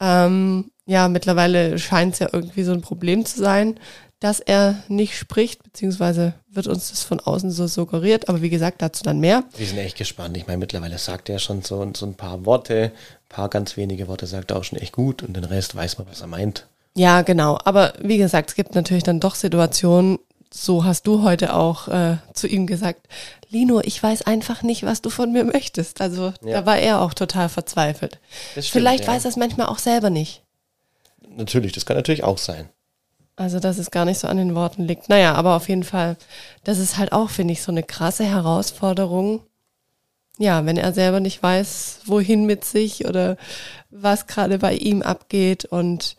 Ähm, 0.00 0.70
ja, 0.84 1.08
mittlerweile 1.08 1.78
scheint 1.78 2.14
es 2.14 2.18
ja 2.18 2.28
irgendwie 2.32 2.64
so 2.64 2.72
ein 2.72 2.82
Problem 2.82 3.24
zu 3.24 3.38
sein, 3.38 3.78
dass 4.22 4.38
er 4.38 4.76
nicht 4.88 5.18
spricht, 5.18 5.62
beziehungsweise 5.64 6.34
wird 6.48 6.68
uns 6.68 6.90
das 6.90 7.02
von 7.02 7.18
außen 7.18 7.50
so 7.50 7.66
suggeriert. 7.66 8.28
Aber 8.28 8.40
wie 8.40 8.50
gesagt, 8.50 8.80
dazu 8.80 9.02
dann 9.02 9.18
mehr. 9.18 9.42
Wir 9.56 9.66
sind 9.66 9.78
echt 9.78 9.96
gespannt. 9.96 10.36
Ich 10.36 10.46
meine, 10.46 10.58
mittlerweile 10.58 10.98
sagt 10.98 11.28
er 11.28 11.38
schon 11.38 11.62
so, 11.62 11.90
so 11.94 12.06
ein 12.06 12.14
paar 12.14 12.46
Worte, 12.46 12.92
ein 12.94 13.28
paar 13.28 13.48
ganz 13.48 13.76
wenige 13.76 14.06
Worte 14.06 14.26
sagt 14.26 14.52
er 14.52 14.58
auch 14.58 14.64
schon 14.64 14.78
echt 14.78 14.92
gut 14.92 15.22
und 15.22 15.34
den 15.34 15.44
Rest 15.44 15.74
weiß 15.74 15.98
man, 15.98 16.06
was 16.08 16.20
er 16.20 16.28
meint. 16.28 16.66
Ja, 16.94 17.22
genau. 17.22 17.58
Aber 17.64 17.94
wie 18.00 18.18
gesagt, 18.18 18.50
es 18.50 18.54
gibt 18.54 18.74
natürlich 18.74 19.02
dann 19.02 19.18
doch 19.18 19.34
Situationen, 19.34 20.18
so 20.52 20.84
hast 20.84 21.06
du 21.06 21.22
heute 21.22 21.54
auch 21.54 21.88
äh, 21.88 22.18
zu 22.34 22.46
ihm 22.46 22.66
gesagt, 22.66 23.08
Lino, 23.48 23.80
ich 23.80 24.00
weiß 24.02 24.22
einfach 24.22 24.62
nicht, 24.62 24.84
was 24.84 25.02
du 25.02 25.10
von 25.10 25.32
mir 25.32 25.44
möchtest. 25.44 26.00
Also 26.00 26.32
ja. 26.44 26.60
da 26.60 26.66
war 26.66 26.78
er 26.78 27.00
auch 27.00 27.14
total 27.14 27.48
verzweifelt. 27.48 28.20
Stimmt, 28.52 28.66
Vielleicht 28.66 29.04
ja. 29.04 29.12
weiß 29.12 29.24
er 29.24 29.30
es 29.30 29.36
manchmal 29.36 29.66
auch 29.66 29.78
selber 29.78 30.10
nicht. 30.10 30.42
Natürlich, 31.36 31.72
das 31.72 31.86
kann 31.86 31.96
natürlich 31.96 32.24
auch 32.24 32.38
sein. 32.38 32.68
Also, 33.36 33.60
dass 33.60 33.78
es 33.78 33.90
gar 33.90 34.04
nicht 34.04 34.18
so 34.18 34.28
an 34.28 34.36
den 34.36 34.54
Worten 34.54 34.84
liegt. 34.84 35.08
Naja, 35.08 35.34
aber 35.34 35.56
auf 35.56 35.68
jeden 35.68 35.84
Fall, 35.84 36.16
das 36.64 36.78
ist 36.78 36.98
halt 36.98 37.12
auch, 37.12 37.30
finde 37.30 37.52
ich, 37.52 37.62
so 37.62 37.72
eine 37.72 37.82
krasse 37.82 38.24
Herausforderung. 38.24 39.40
Ja, 40.38 40.64
wenn 40.66 40.76
er 40.76 40.92
selber 40.92 41.20
nicht 41.20 41.42
weiß, 41.42 42.00
wohin 42.06 42.46
mit 42.46 42.64
sich 42.64 43.06
oder 43.06 43.36
was 43.90 44.26
gerade 44.26 44.58
bei 44.58 44.74
ihm 44.74 45.02
abgeht. 45.02 45.64
Und 45.64 46.16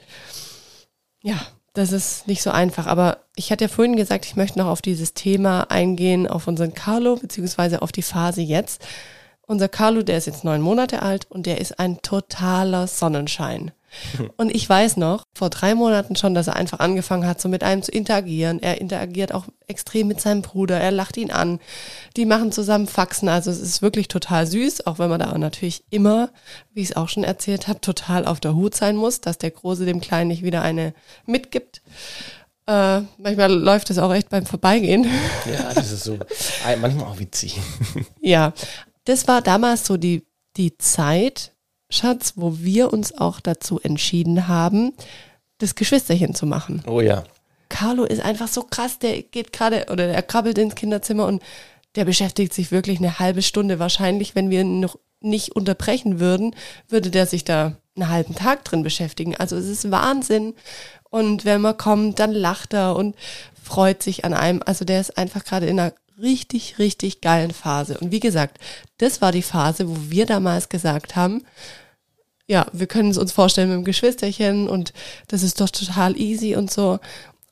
ja, 1.22 1.40
das 1.74 1.92
ist 1.92 2.28
nicht 2.28 2.42
so 2.42 2.52
einfach. 2.52 2.88
Aber 2.88 3.20
ich 3.36 3.52
hatte 3.52 3.66
ja 3.66 3.70
vorhin 3.70 3.96
gesagt, 3.96 4.26
ich 4.26 4.36
möchte 4.36 4.60
noch 4.60 4.68
auf 4.68 4.82
dieses 4.82 5.14
Thema 5.14 5.70
eingehen, 5.70 6.28
auf 6.28 6.48
unseren 6.48 6.74
Carlo, 6.74 7.16
beziehungsweise 7.16 7.82
auf 7.82 7.92
die 7.92 8.04
Phase 8.04 8.42
jetzt. 8.42 8.86
Unser 9.46 9.70
Carlo, 9.70 10.04
der 10.04 10.18
ist 10.18 10.28
jetzt 10.28 10.44
neun 10.44 10.62
Monate 10.62 11.02
alt 11.02 11.30
und 11.30 11.46
der 11.46 11.60
ist 11.60 11.80
ein 11.80 12.02
totaler 12.02 12.88
Sonnenschein. 12.88 13.72
Und 14.38 14.54
ich 14.54 14.68
weiß 14.68 14.98
noch, 14.98 15.24
vor 15.34 15.50
drei 15.50 15.76
Monaten 15.76 16.16
schon, 16.16 16.34
dass 16.34 16.48
er 16.48 16.56
einfach 16.56 16.80
angefangen 16.80 17.28
hat, 17.28 17.42
so 17.42 17.50
mit 17.50 17.64
einem 17.64 17.84
zu 17.84 17.92
interagieren. 17.92 18.62
Er 18.62 18.80
interagiert 18.82 19.34
auch 19.34 19.46
extrem 19.68 20.08
mit 20.08 20.22
seinem 20.22 20.42
Bruder, 20.42 20.80
er 20.80 20.92
lacht 20.92 21.18
ihn 21.18 21.32
an. 21.32 21.60
Die 22.16 22.26
machen 22.26 22.52
zusammen 22.52 22.88
Faxen, 22.88 23.30
also 23.30 23.52
es 23.52 23.60
ist 23.60 23.82
wirklich 23.82 24.08
total 24.08 24.46
süß, 24.48 24.88
auch 24.88 25.00
wenn 25.00 25.10
man 25.10 25.20
da 25.20 25.38
natürlich 25.38 25.84
immer, 25.90 26.30
wie 26.74 26.82
ich 26.82 26.92
es 26.92 26.96
auch 26.96 27.10
schon 27.10 27.24
erzählt 27.24 27.68
habe, 27.68 27.82
total 27.82 28.26
auf 28.26 28.40
der 28.40 28.56
Hut 28.56 28.76
sein 28.76 28.96
muss, 28.96 29.22
dass 29.22 29.38
der 29.38 29.52
Große 29.52 29.86
dem 29.86 30.02
Kleinen 30.02 30.30
nicht 30.30 30.44
wieder 30.44 30.62
eine 30.62 30.94
mitgibt. 31.26 31.82
Äh, 32.66 33.02
manchmal 33.18 33.52
läuft 33.52 33.90
es 33.90 33.98
auch 33.98 34.14
echt 34.14 34.30
beim 34.30 34.46
Vorbeigehen. 34.46 35.06
Ja, 35.46 35.74
das 35.74 35.92
ist 35.92 36.04
so, 36.04 36.18
manchmal 36.80 37.06
auch 37.06 37.20
witzig. 37.20 37.60
ja, 38.22 38.54
das 39.06 39.28
war 39.28 39.42
damals 39.42 39.86
so 39.86 39.98
die, 39.98 40.26
die 40.56 40.78
Zeit, 40.78 41.53
Schatz, 41.94 42.34
wo 42.36 42.58
wir 42.60 42.92
uns 42.92 43.18
auch 43.18 43.40
dazu 43.40 43.80
entschieden 43.80 44.48
haben, 44.48 44.94
das 45.60 45.76
Geschwisterchen 45.76 46.36
zu 46.36 46.46
machen. 46.46 46.84
Oh 46.88 47.02
ja. 47.02 47.24
Carlo 47.70 48.04
ist 48.04 48.22
einfach 48.22 48.48
so 48.48 48.64
krass, 48.64 49.00
der 49.00 49.24
geht 49.24 49.54
gerade 49.54 49.88
oder 49.92 50.08
er 50.08 50.22
krabbelt 50.22 50.58
ins 50.58 50.76
Kinderzimmer 50.76 51.26
und 51.26 51.42
der 51.96 52.06
beschäftigt 52.06 52.54
sich 52.54 52.72
wirklich 52.72 53.00
eine 53.00 53.20
halbe 53.20 53.42
Stunde. 53.42 53.80
Wahrscheinlich, 53.80 54.36
wenn 54.36 54.50
wir 54.50 54.62
ihn 54.62 54.80
noch 54.80 54.98
nicht 55.22 55.56
unterbrechen 55.56 56.20
würden, 56.20 56.56
würde 56.90 57.10
der 57.10 57.28
sich 57.28 57.44
da 57.44 57.78
einen 57.96 58.10
halben 58.10 58.36
Tag 58.36 58.64
drin 58.66 58.84
beschäftigen. 58.84 59.36
Also 59.38 59.56
es 59.56 59.68
ist 59.68 59.92
Wahnsinn. 59.92 60.54
Und 61.10 61.46
wenn 61.46 61.62
man 61.62 61.78
kommt, 61.78 62.20
dann 62.20 62.32
lacht 62.32 62.74
er 62.74 62.96
und 62.96 63.16
freut 63.62 64.02
sich 64.02 64.26
an 64.26 64.34
einem. 64.34 64.62
Also 64.66 64.86
der 64.86 65.00
ist 65.00 65.18
einfach 65.18 65.44
gerade 65.44 65.68
in 65.68 65.80
einer 65.80 65.94
richtig, 66.20 66.80
richtig 66.80 67.22
geilen 67.22 67.52
Phase. 67.52 67.98
Und 68.00 68.12
wie 68.12 68.20
gesagt, 68.20 68.60
das 68.98 69.22
war 69.22 69.32
die 69.32 69.42
Phase, 69.42 69.90
wo 69.90 69.96
wir 70.10 70.26
damals 70.26 70.70
gesagt 70.70 71.16
haben, 71.16 71.44
ja, 72.48 72.66
wir 72.74 72.88
können 72.88 73.12
es 73.12 73.18
uns 73.18 73.32
vorstellen 73.32 73.70
mit 73.70 73.78
dem 73.78 73.86
Geschwisterchen 73.86 74.68
und 74.68 74.94
das 75.28 75.44
ist 75.44 75.62
doch 75.62 75.70
total 75.70 76.18
easy 76.20 76.56
und 76.56 76.72
so. 76.72 77.00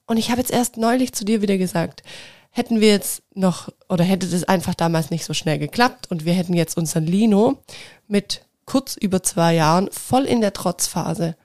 Und 0.06 0.17
ich 0.17 0.30
habe 0.30 0.41
jetzt 0.41 0.51
erst 0.51 0.77
neulich 0.77 1.13
zu 1.13 1.23
dir 1.23 1.41
wieder 1.41 1.58
gesagt, 1.58 2.04
hätten 2.49 2.82
wir 2.82 2.89
jetzt 2.89 3.23
noch 3.34 3.69
oder 3.88 4.04
hätte 4.04 4.27
das 4.27 4.43
einfach 4.43 4.75
damals 4.75 5.10
nicht 5.10 5.23
so 5.23 5.34
schnell 5.34 5.58
geklappt 5.58 6.12
und 6.12 6.25
wir 6.25 6.34
hätten 6.34 6.54
jetzt 6.54 6.77
unseren 6.77 7.06
Lino 7.06 7.63
mit 8.08 8.45
kurz 8.65 8.97
über 8.97 9.23
zwei 9.23 9.56
Jahren 9.56 9.89
voll 9.91 10.25
in 10.25 10.41
der 10.41 10.54
Trotzphase. 10.54 11.36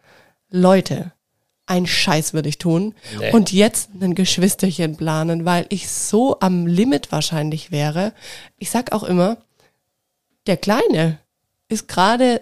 Leute, 0.51 1.13
ein 1.67 1.87
Scheiß 1.87 2.33
würde 2.33 2.49
ich 2.49 2.59
tun 2.59 2.95
nee. 3.19 3.33
und 3.33 3.53
jetzt 3.53 3.91
ein 4.01 4.15
Geschwisterchen 4.15 4.97
planen, 4.97 5.45
weil 5.45 5.67
ich 5.69 5.89
so 5.89 6.39
am 6.41 6.67
Limit 6.67 7.11
wahrscheinlich 7.13 7.71
wäre. 7.71 8.13
Ich 8.59 8.71
sag 8.71 8.93
auch 8.93 9.03
immer, 9.03 9.39
der 10.47 10.57
Kleine 10.57 11.19
ist 11.69 11.89
gerade 11.89 12.41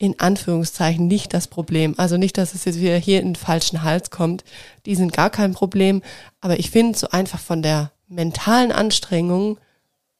in 0.00 0.18
Anführungszeichen 0.18 1.06
nicht 1.06 1.34
das 1.34 1.46
Problem. 1.46 1.94
Also 1.98 2.16
nicht, 2.16 2.38
dass 2.38 2.54
es 2.54 2.64
jetzt 2.64 2.80
wieder 2.80 2.96
hier 2.96 3.20
in 3.20 3.28
den 3.28 3.36
falschen 3.36 3.82
Hals 3.82 4.08
kommt. 4.08 4.44
Die 4.86 4.94
sind 4.94 5.12
gar 5.12 5.28
kein 5.28 5.52
Problem. 5.52 6.00
Aber 6.40 6.58
ich 6.58 6.70
finde 6.70 6.98
so 6.98 7.10
einfach 7.10 7.38
von 7.38 7.60
der 7.60 7.92
mentalen 8.08 8.72
Anstrengung 8.72 9.58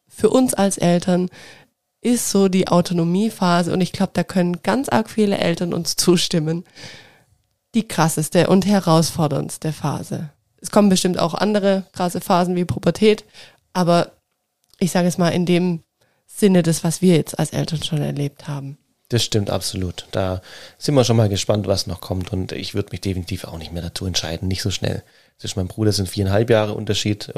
für 0.06 0.28
uns 0.28 0.52
als 0.52 0.76
Eltern 0.76 1.30
ist 2.02 2.30
so 2.30 2.48
die 2.48 2.68
Autonomiephase 2.68 3.72
und 3.72 3.80
ich 3.80 3.92
glaube, 3.92 4.12
da 4.12 4.22
können 4.22 4.62
ganz 4.62 4.90
arg 4.90 5.08
viele 5.08 5.38
Eltern 5.38 5.72
uns 5.72 5.96
zustimmen. 5.96 6.64
Die 7.74 7.88
krasseste 7.88 8.48
und 8.48 8.66
herausforderndste 8.66 9.72
Phase. 9.72 10.28
Es 10.60 10.70
kommen 10.70 10.90
bestimmt 10.90 11.18
auch 11.18 11.32
andere 11.32 11.86
krasse 11.92 12.20
Phasen 12.20 12.54
wie 12.54 12.66
Pubertät, 12.66 13.24
aber 13.72 14.12
ich 14.78 14.90
sage 14.90 15.08
es 15.08 15.16
mal 15.16 15.30
in 15.30 15.46
dem 15.46 15.82
Sinne 16.26 16.62
des, 16.62 16.84
was 16.84 17.00
wir 17.00 17.16
jetzt 17.16 17.38
als 17.38 17.54
Eltern 17.54 17.82
schon 17.82 18.02
erlebt 18.02 18.46
haben. 18.46 18.76
Das 19.10 19.24
stimmt 19.24 19.50
absolut. 19.50 20.06
Da 20.12 20.40
sind 20.78 20.94
wir 20.94 21.02
schon 21.02 21.16
mal 21.16 21.28
gespannt, 21.28 21.66
was 21.66 21.88
noch 21.88 22.00
kommt. 22.00 22.32
Und 22.32 22.52
ich 22.52 22.74
würde 22.74 22.90
mich 22.92 23.00
definitiv 23.00 23.44
auch 23.44 23.58
nicht 23.58 23.72
mehr 23.72 23.82
dazu 23.82 24.06
entscheiden. 24.06 24.46
Nicht 24.46 24.62
so 24.62 24.70
schnell. 24.70 25.02
Zwischen 25.36 25.58
meinem 25.58 25.68
Bruder 25.68 25.90
sind 25.90 26.08
viereinhalb 26.08 26.48
Jahre 26.48 26.74
Unterschied. 26.74 27.32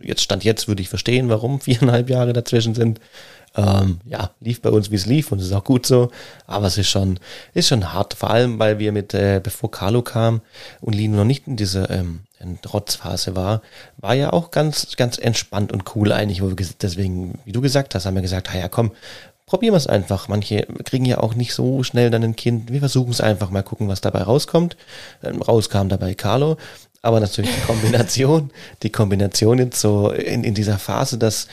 Jetzt 0.00 0.20
stand 0.20 0.44
jetzt 0.44 0.68
würde 0.68 0.82
ich 0.82 0.90
verstehen, 0.90 1.30
warum 1.30 1.60
viereinhalb 1.62 2.10
Jahre 2.10 2.34
dazwischen 2.34 2.74
sind. 2.74 3.00
Ähm, 3.56 4.00
ja, 4.04 4.32
lief 4.40 4.60
bei 4.60 4.68
uns, 4.68 4.90
wie 4.90 4.96
es 4.96 5.06
lief 5.06 5.32
und 5.32 5.38
es 5.38 5.46
ist 5.46 5.52
auch 5.54 5.64
gut 5.64 5.86
so. 5.86 6.10
Aber 6.46 6.66
es 6.66 6.76
ist 6.76 6.90
schon, 6.90 7.18
ist 7.54 7.68
schon 7.68 7.90
hart. 7.94 8.12
Vor 8.12 8.30
allem, 8.30 8.58
weil 8.58 8.78
wir 8.78 8.92
mit, 8.92 9.14
äh, 9.14 9.40
bevor 9.42 9.70
Carlo 9.70 10.02
kam 10.02 10.42
und 10.82 10.94
Lino 10.94 11.16
noch 11.16 11.24
nicht 11.24 11.46
in 11.46 11.56
dieser 11.56 11.88
ähm, 11.88 12.20
in 12.40 12.58
Rotzphase 12.72 13.34
war, 13.34 13.62
war 13.96 14.14
ja 14.14 14.32
auch 14.32 14.50
ganz, 14.50 14.96
ganz 14.96 15.18
entspannt 15.18 15.72
und 15.72 15.96
cool 15.96 16.12
eigentlich, 16.12 16.42
wo 16.42 16.48
wir 16.48 16.56
deswegen, 16.80 17.38
wie 17.44 17.52
du 17.52 17.60
gesagt 17.60 17.94
hast, 17.94 18.06
haben 18.06 18.14
wir 18.14 18.22
gesagt, 18.22 18.52
ja, 18.54 18.68
komm, 18.68 18.92
probieren 19.48 19.72
wir 19.72 19.78
es 19.78 19.86
einfach. 19.86 20.28
Manche 20.28 20.66
kriegen 20.84 21.04
ja 21.04 21.18
auch 21.18 21.34
nicht 21.34 21.54
so 21.54 21.82
schnell 21.82 22.10
dann 22.10 22.22
ein 22.22 22.36
Kind. 22.36 22.70
Wir 22.70 22.80
versuchen 22.80 23.10
es 23.10 23.20
einfach 23.20 23.50
mal 23.50 23.62
gucken, 23.62 23.88
was 23.88 24.00
dabei 24.00 24.22
rauskommt. 24.22 24.76
Ähm, 25.24 25.42
rauskam 25.42 25.88
dabei 25.88 26.14
Carlo. 26.14 26.56
Aber 27.00 27.20
natürlich 27.20 27.54
die 27.54 27.66
Kombination, 27.66 28.50
die 28.82 28.90
Kombination 28.90 29.58
jetzt 29.58 29.80
so 29.80 30.10
in, 30.10 30.44
in 30.44 30.54
dieser 30.54 30.78
Phase, 30.78 31.16
dass 31.16 31.46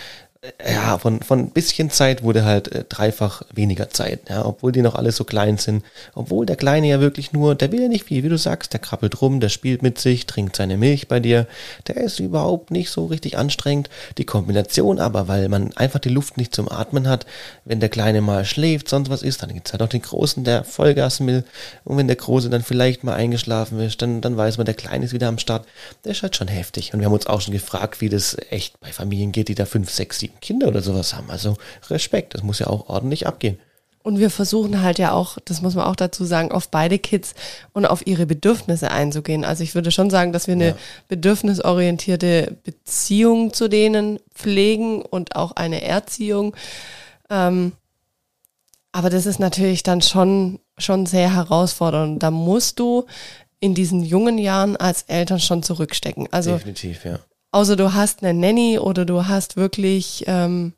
ja, 0.68 0.98
von, 0.98 1.22
von 1.22 1.50
bisschen 1.50 1.90
Zeit 1.90 2.24
wurde 2.24 2.46
halt 2.46 2.72
äh, 2.72 2.84
dreifach 2.88 3.44
weniger 3.54 3.90
Zeit, 3.90 4.22
ja, 4.30 4.46
obwohl 4.46 4.72
die 4.72 4.82
noch 4.82 4.96
alle 4.96 5.12
so 5.12 5.24
klein 5.24 5.58
sind. 5.58 5.84
Obwohl 6.14 6.46
der 6.46 6.56
Kleine 6.56 6.88
ja 6.88 7.00
wirklich 7.00 7.34
nur, 7.34 7.56
der 7.56 7.72
will 7.72 7.82
ja 7.82 7.88
nicht 7.88 8.06
viel, 8.06 8.24
wie 8.24 8.30
du 8.30 8.38
sagst, 8.38 8.74
der 8.74 8.80
krabbelt 8.80 9.22
rum, 9.22 9.40
der 9.40 9.50
spielt 9.50 9.82
mit 9.82 10.00
sich, 10.00 10.26
trinkt 10.26 10.56
seine 10.56 10.78
Milch 10.78 11.08
bei 11.08 11.20
dir, 11.20 11.48
der 11.88 11.98
ist 11.98 12.20
überhaupt 12.20 12.72
nicht 12.72 12.90
so 12.90 13.06
richtig 13.06 13.38
anstrengend. 13.38 13.90
Die 14.18 14.26
Kombination 14.26 15.00
aber, 15.00 15.28
weil 15.28 15.50
man 15.50 15.76
einfach 15.78 16.00
die 16.00 16.10
Luft 16.10 16.38
nicht 16.38 16.56
zum 16.56 16.72
Atmen 16.72 17.08
hat, 17.08 17.26
wenn 17.64 17.80
der 17.80 17.90
Kleine 17.90 18.22
mal 18.22 18.46
schläft, 18.46 18.90
sonst 18.90 19.10
was 19.10 19.24
ist, 19.24 19.44
dann 19.44 19.54
gibt's 19.54 19.72
halt 19.72 19.82
auch 19.82 19.90
den 19.90 20.02
Großen, 20.02 20.44
der 20.44 20.64
Vollgas 20.64 21.26
will. 21.26 21.44
Und 21.84 21.98
wenn 21.98 22.08
der 22.08 22.16
Große 22.16 22.50
dann 22.50 22.64
vielleicht 22.64 23.04
mal 23.04 23.16
eingeschlafen 23.16 23.80
ist, 23.80 24.02
dann, 24.02 24.22
dann 24.22 24.38
weiß 24.38 24.58
man, 24.58 24.66
der 24.66 24.76
Kleine 24.76 25.06
ist 25.06 25.14
wieder 25.14 25.28
am 25.28 25.40
Start. 25.40 25.66
Der 26.04 26.12
ist 26.12 26.24
halt 26.24 26.36
schon 26.36 26.48
heftig. 26.48 26.94
Und 26.94 27.00
wir 27.00 27.06
haben 27.06 27.14
uns 27.14 27.28
auch 27.28 27.42
schon 27.42 27.54
gefragt, 27.54 28.02
wie 28.02 28.10
das 28.10 28.38
echt 28.50 28.80
bei 28.80 28.92
Familien 28.92 29.32
geht, 29.32 29.48
die 29.48 29.56
da 29.56 29.66
fünf, 29.66 29.90
sechs, 29.90 30.20
sieben 30.20 30.35
Kinder 30.42 30.68
oder 30.68 30.82
sowas 30.82 31.14
haben. 31.14 31.30
Also 31.30 31.58
Respekt, 31.90 32.34
das 32.34 32.44
muss 32.44 32.60
ja 32.60 32.68
auch 32.68 32.90
ordentlich 32.90 33.28
abgehen. 33.28 33.60
Und 34.06 34.20
wir 34.20 34.30
versuchen 34.30 34.84
halt 34.84 35.00
ja 35.00 35.14
auch, 35.14 35.40
das 35.46 35.64
muss 35.64 35.74
man 35.74 35.86
auch 35.86 35.96
dazu 35.96 36.26
sagen, 36.26 36.52
auf 36.52 36.70
beide 36.70 37.00
Kids 37.00 37.34
und 37.74 37.88
auf 37.88 38.06
ihre 38.06 38.28
Bedürfnisse 38.28 38.92
einzugehen. 38.92 39.44
Also 39.44 39.64
ich 39.64 39.74
würde 39.74 39.90
schon 39.90 40.12
sagen, 40.12 40.32
dass 40.32 40.46
wir 40.46 40.54
eine 40.54 40.68
ja. 40.68 40.76
bedürfnisorientierte 41.08 42.56
Beziehung 42.64 43.52
zu 43.52 43.68
denen 43.68 44.20
pflegen 44.32 45.02
und 45.02 45.36
auch 45.36 45.54
eine 45.54 45.82
Erziehung. 45.82 46.56
Ähm, 47.32 47.72
aber 48.92 49.10
das 49.10 49.26
ist 49.26 49.40
natürlich 49.40 49.82
dann 49.82 50.04
schon, 50.04 50.60
schon 50.78 51.08
sehr 51.08 51.34
herausfordernd. 51.34 52.22
Da 52.22 52.30
musst 52.30 52.80
du 52.80 53.08
in 53.60 53.74
diesen 53.74 54.04
jungen 54.04 54.38
Jahren 54.38 54.78
als 54.78 55.02
Eltern 55.02 55.40
schon 55.40 55.64
zurückstecken. 55.64 56.28
Also 56.32 56.52
Definitiv, 56.52 57.06
ja. 57.06 57.20
Außer 57.56 57.78
du 57.78 57.94
hast 57.94 58.22
eine 58.22 58.38
Nanny 58.38 58.80
oder 58.80 59.06
du 59.06 59.28
hast 59.28 59.56
wirklich 59.56 60.26
ähm, 60.28 60.74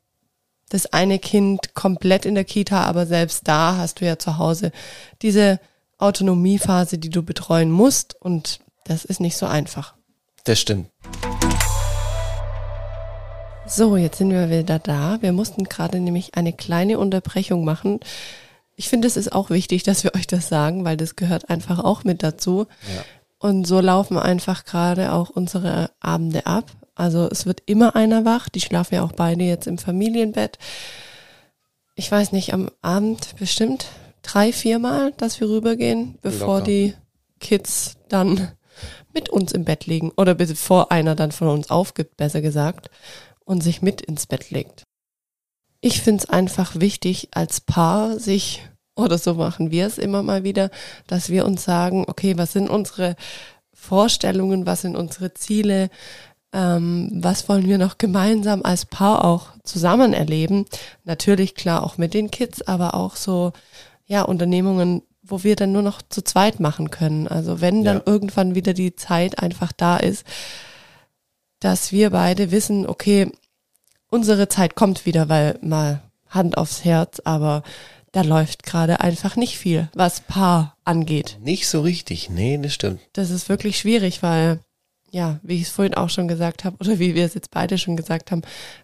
das 0.70 0.86
eine 0.94 1.18
Kind 1.18 1.74
komplett 1.74 2.24
in 2.24 2.36
der 2.36 2.44
Kita, 2.44 2.84
aber 2.84 3.08
selbst 3.08 3.48
da 3.48 3.78
hast 3.78 4.00
du 4.00 4.06
ja 4.06 4.20
zu 4.20 4.38
Hause 4.38 4.72
diese 5.24 5.60
Autonomiephase, 5.98 7.00
die 7.00 7.10
du 7.10 7.24
betreuen 7.24 7.72
musst 7.72 8.14
und 8.22 8.60
das 8.86 9.06
ist 9.06 9.20
nicht 9.20 9.38
so 9.38 9.48
einfach. 9.48 9.96
Das 10.44 10.60
stimmt. 10.60 10.92
So, 13.66 13.98
jetzt 13.98 14.20
sind 14.20 14.30
wir 14.30 14.52
wieder 14.52 14.78
da. 14.78 15.18
Wir 15.22 15.34
mussten 15.34 15.64
gerade 15.64 16.00
nämlich 16.00 16.36
eine 16.36 16.54
kleine 16.54 17.00
Unterbrechung 17.00 17.66
machen. 17.66 18.02
Ich 18.76 18.88
finde, 18.88 19.08
es 19.08 19.18
ist 19.18 19.32
auch 19.32 19.50
wichtig, 19.50 19.82
dass 19.82 20.04
wir 20.04 20.14
euch 20.14 20.28
das 20.28 20.48
sagen, 20.48 20.86
weil 20.86 20.96
das 20.96 21.16
gehört 21.16 21.50
einfach 21.50 21.84
auch 21.84 22.04
mit 22.04 22.22
dazu. 22.22 22.68
Ja. 22.96 23.04
Und 23.40 23.68
so 23.68 23.80
laufen 23.80 24.18
einfach 24.18 24.66
gerade 24.66 25.12
auch 25.12 25.30
unsere 25.30 25.92
Abende 26.00 26.46
ab. 26.46 26.72
Also 26.96 27.28
es 27.30 27.46
wird 27.46 27.62
immer 27.66 27.96
einer 27.96 28.26
wach. 28.26 28.50
Die 28.50 28.62
schlafen 28.62 28.96
ja 28.96 29.04
auch 29.04 29.12
beide 29.12 29.44
jetzt 29.44 29.68
im 29.68 29.78
Familienbett. 29.78 30.58
Ich 31.96 32.12
weiß 32.12 32.32
nicht, 32.32 32.54
am 32.54 32.70
Abend 32.82 33.36
bestimmt 33.38 33.88
drei, 34.24 34.52
viermal, 34.52 35.14
dass 35.14 35.40
wir 35.40 35.50
rübergehen, 35.50 36.18
bevor 36.22 36.60
Locker. 36.60 36.66
die 36.66 36.94
Kids 37.40 37.98
dann 38.10 38.52
mit 39.14 39.30
uns 39.30 39.52
im 39.52 39.66
Bett 39.66 39.86
liegen. 39.86 40.12
Oder 40.18 40.36
bevor 40.36 40.92
einer 40.92 41.16
dann 41.16 41.32
von 41.32 41.48
uns 41.48 41.70
aufgibt, 41.70 42.18
besser 42.18 42.42
gesagt, 42.42 42.90
und 43.46 43.62
sich 43.62 43.82
mit 43.82 44.02
ins 44.02 44.26
Bett 44.26 44.52
legt. 44.52 44.84
Ich 45.80 46.02
finde 46.02 46.24
es 46.24 46.30
einfach 46.30 46.80
wichtig, 46.80 47.30
als 47.32 47.62
Paar 47.62 48.20
sich 48.20 48.68
oder 48.98 49.18
so 49.18 49.36
machen 49.36 49.72
wir 49.72 49.86
es 49.86 49.98
immer 49.98 50.24
mal 50.24 50.44
wieder, 50.44 50.70
dass 51.08 51.30
wir 51.30 51.46
uns 51.46 51.64
sagen, 51.64 52.06
okay, 52.08 52.38
was 52.38 52.54
sind 52.54 52.70
unsere 52.70 53.16
Vorstellungen, 53.74 54.66
was 54.66 54.82
sind 54.82 54.96
unsere 54.96 55.34
Ziele, 55.34 55.90
ähm, 56.52 57.10
was 57.14 57.48
wollen 57.48 57.68
wir 57.68 57.78
noch 57.78 57.98
gemeinsam 57.98 58.64
als 58.64 58.86
Paar 58.86 59.24
auch 59.24 59.50
zusammen 59.64 60.14
erleben. 60.14 60.66
Natürlich 61.04 61.56
klar 61.56 61.84
auch 61.84 61.98
mit 61.98 62.14
den 62.14 62.32
Kids, 62.32 62.62
aber 62.62 62.96
auch 62.96 63.16
so, 63.16 63.54
ja, 64.06 64.24
Unternehmungen, 64.24 65.04
wo 65.22 65.44
wir 65.44 65.56
dann 65.56 65.74
nur 65.74 65.82
noch 65.82 66.02
zu 66.02 66.24
zweit 66.24 66.60
machen 66.60 66.90
können. 66.90 67.28
Also 67.28 67.62
wenn 67.62 67.84
dann 67.84 67.98
ja. 67.98 68.04
irgendwann 68.06 68.56
wieder 68.56 68.74
die 68.74 68.96
Zeit 68.96 69.40
einfach 69.40 69.72
da 69.72 69.98
ist, 69.98 70.26
dass 71.60 71.92
wir 71.92 72.12
beide 72.12 72.52
wissen, 72.52 72.88
okay, 72.88 73.32
unsere 74.10 74.48
Zeit 74.48 74.76
kommt 74.76 75.06
wieder, 75.06 75.30
weil 75.30 75.58
mal 75.62 76.02
Hand 76.30 76.58
aufs 76.58 76.84
Herz, 76.84 77.22
aber 77.24 77.64
da 78.18 78.24
läuft 78.24 78.64
gerade 78.64 79.00
einfach 79.02 79.36
nicht 79.36 79.60
viel, 79.60 79.90
was 79.94 80.22
Paar 80.22 80.76
angeht. 80.84 81.38
Nicht 81.40 81.68
so 81.68 81.82
richtig, 81.82 82.32
nee, 82.32 82.58
das 82.58 82.74
stimmt. 82.74 83.00
Das 83.14 83.30
ist 83.30 83.48
wirklich 83.48 83.78
schwierig, 83.78 84.24
weil, 84.24 84.60
ja, 85.12 85.40
wie 85.44 85.58
ich 85.58 85.64
es 85.64 85.70
vorhin 85.70 85.94
auch 85.94 86.10
schon 86.10 86.28
gesagt 86.28 86.64
habe, 86.64 86.78
oder 86.80 86.98
wie 86.98 87.14
wir 87.14 87.24
es 87.26 87.36
jetzt 87.36 87.52
beide 87.52 87.78
schon 87.78 87.96
gesagt 87.96 88.32
haben, 88.32 88.42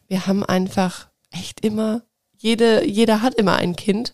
wir 0.07 0.27
haben 0.27 0.45
einfach 0.45 1.07
echt 1.31 1.65
immer, 1.65 2.03
jede, 2.37 2.85
jeder 2.85 3.23
hat 3.23 3.33
immer 3.33 3.55
ein 3.55 3.75
Kind. 3.75 4.13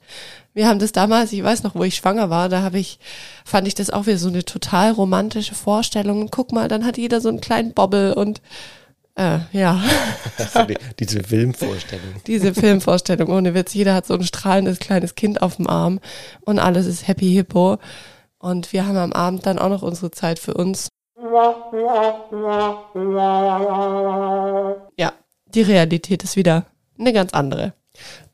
Wir 0.54 0.70
haben 0.70 0.80
das 0.80 0.94
damals, 0.94 1.34
ich 1.34 1.44
weiß 1.44 1.64
noch, 1.64 1.76
wo 1.76 1.84
ich 1.84 1.98
schwanger 1.98 2.30
war, 2.30 2.48
da 2.48 2.62
habe 2.62 2.80
ich, 2.80 2.98
fand 3.44 3.68
ich 3.68 3.76
das 3.76 3.90
auch 3.90 4.06
wieder 4.06 4.20
so 4.20 4.30
eine 4.30 4.46
total 4.46 4.92
romantische 4.92 5.54
Vorstellung. 5.54 6.30
guck 6.32 6.54
mal, 6.54 6.70
dann 6.70 6.86
hat 6.86 6.98
jeder 6.98 7.20
so 7.20 7.28
einen 7.28 7.42
kleinen 7.42 7.74
Bobbel 7.74 8.14
und 8.14 8.42
äh, 9.20 9.40
ja. 9.52 9.82
Die, 10.68 10.78
diese 11.00 11.24
Filmvorstellung. 11.24 12.16
Diese 12.26 12.54
Filmvorstellung, 12.54 13.30
ohne 13.30 13.54
Witz. 13.54 13.74
Jeder 13.74 13.94
hat 13.94 14.06
so 14.06 14.14
ein 14.14 14.24
strahlendes 14.24 14.80
kleines 14.80 15.16
Kind 15.16 15.42
auf 15.42 15.58
dem 15.58 15.68
Arm 15.68 16.00
und 16.42 16.60
alles 16.60 16.86
ist 16.86 17.08
Happy 17.08 17.34
Hippo. 17.34 17.78
Und 18.38 18.72
wir 18.72 18.88
haben 18.88 18.96
am 18.96 19.12
Abend 19.12 19.46
dann 19.46 19.60
auch 19.60 19.68
noch 19.68 19.82
unsere 19.82 20.12
Zeit 20.12 20.40
für 20.40 20.54
uns. 20.54 20.88
Ja, 24.98 25.14
die 25.48 25.62
Realität 25.62 26.24
ist 26.24 26.38
wieder 26.38 26.66
eine 26.98 27.12
ganz 27.12 27.34
andere. 27.34 27.74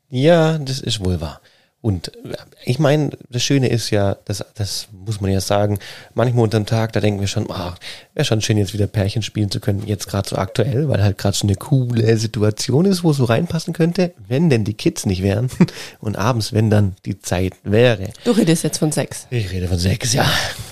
Ja, 0.08 0.58
das 0.58 0.78
ist 0.78 1.04
wohl 1.04 1.20
wahr. 1.20 1.40
Und 1.80 2.08
äh, 2.08 2.36
ich 2.64 2.78
meine, 2.78 3.10
das 3.30 3.42
Schöne 3.42 3.68
ist 3.68 3.90
ja, 3.90 4.16
das, 4.24 4.44
das 4.54 4.88
muss 4.92 5.20
man 5.20 5.30
ja 5.30 5.40
sagen, 5.40 5.78
manchmal 6.14 6.44
unter 6.44 6.58
dem 6.58 6.66
Tag, 6.66 6.92
da 6.92 7.00
denken 7.00 7.20
wir 7.20 7.28
schon, 7.28 7.46
ach, 7.50 7.78
wäre 8.14 8.24
schon 8.24 8.40
schön, 8.40 8.58
jetzt 8.58 8.74
wieder 8.74 8.86
Pärchen 8.86 9.22
spielen 9.22 9.50
zu 9.50 9.60
können, 9.60 9.86
jetzt 9.86 10.08
gerade 10.08 10.28
so 10.28 10.36
aktuell, 10.36 10.88
weil 10.88 11.02
halt 11.02 11.18
gerade 11.18 11.36
so 11.36 11.46
eine 11.46 11.56
coole 11.56 12.16
Situation 12.16 12.86
ist, 12.86 13.04
wo 13.04 13.10
es 13.10 13.18
so 13.18 13.24
reinpassen 13.24 13.72
könnte, 13.72 14.12
wenn 14.26 14.50
denn 14.50 14.64
die 14.64 14.74
Kids 14.74 15.06
nicht 15.06 15.22
wären 15.22 15.48
und 16.00 16.16
abends, 16.16 16.52
wenn 16.52 16.70
dann 16.70 16.96
die 17.04 17.20
Zeit 17.20 17.52
wäre. 17.62 18.08
Du 18.24 18.32
redest 18.32 18.64
jetzt 18.64 18.78
von 18.78 18.90
sechs. 18.90 19.26
Ich 19.30 19.50
rede 19.52 19.68
von 19.68 19.78
sechs, 19.78 20.12
ja. 20.12 20.26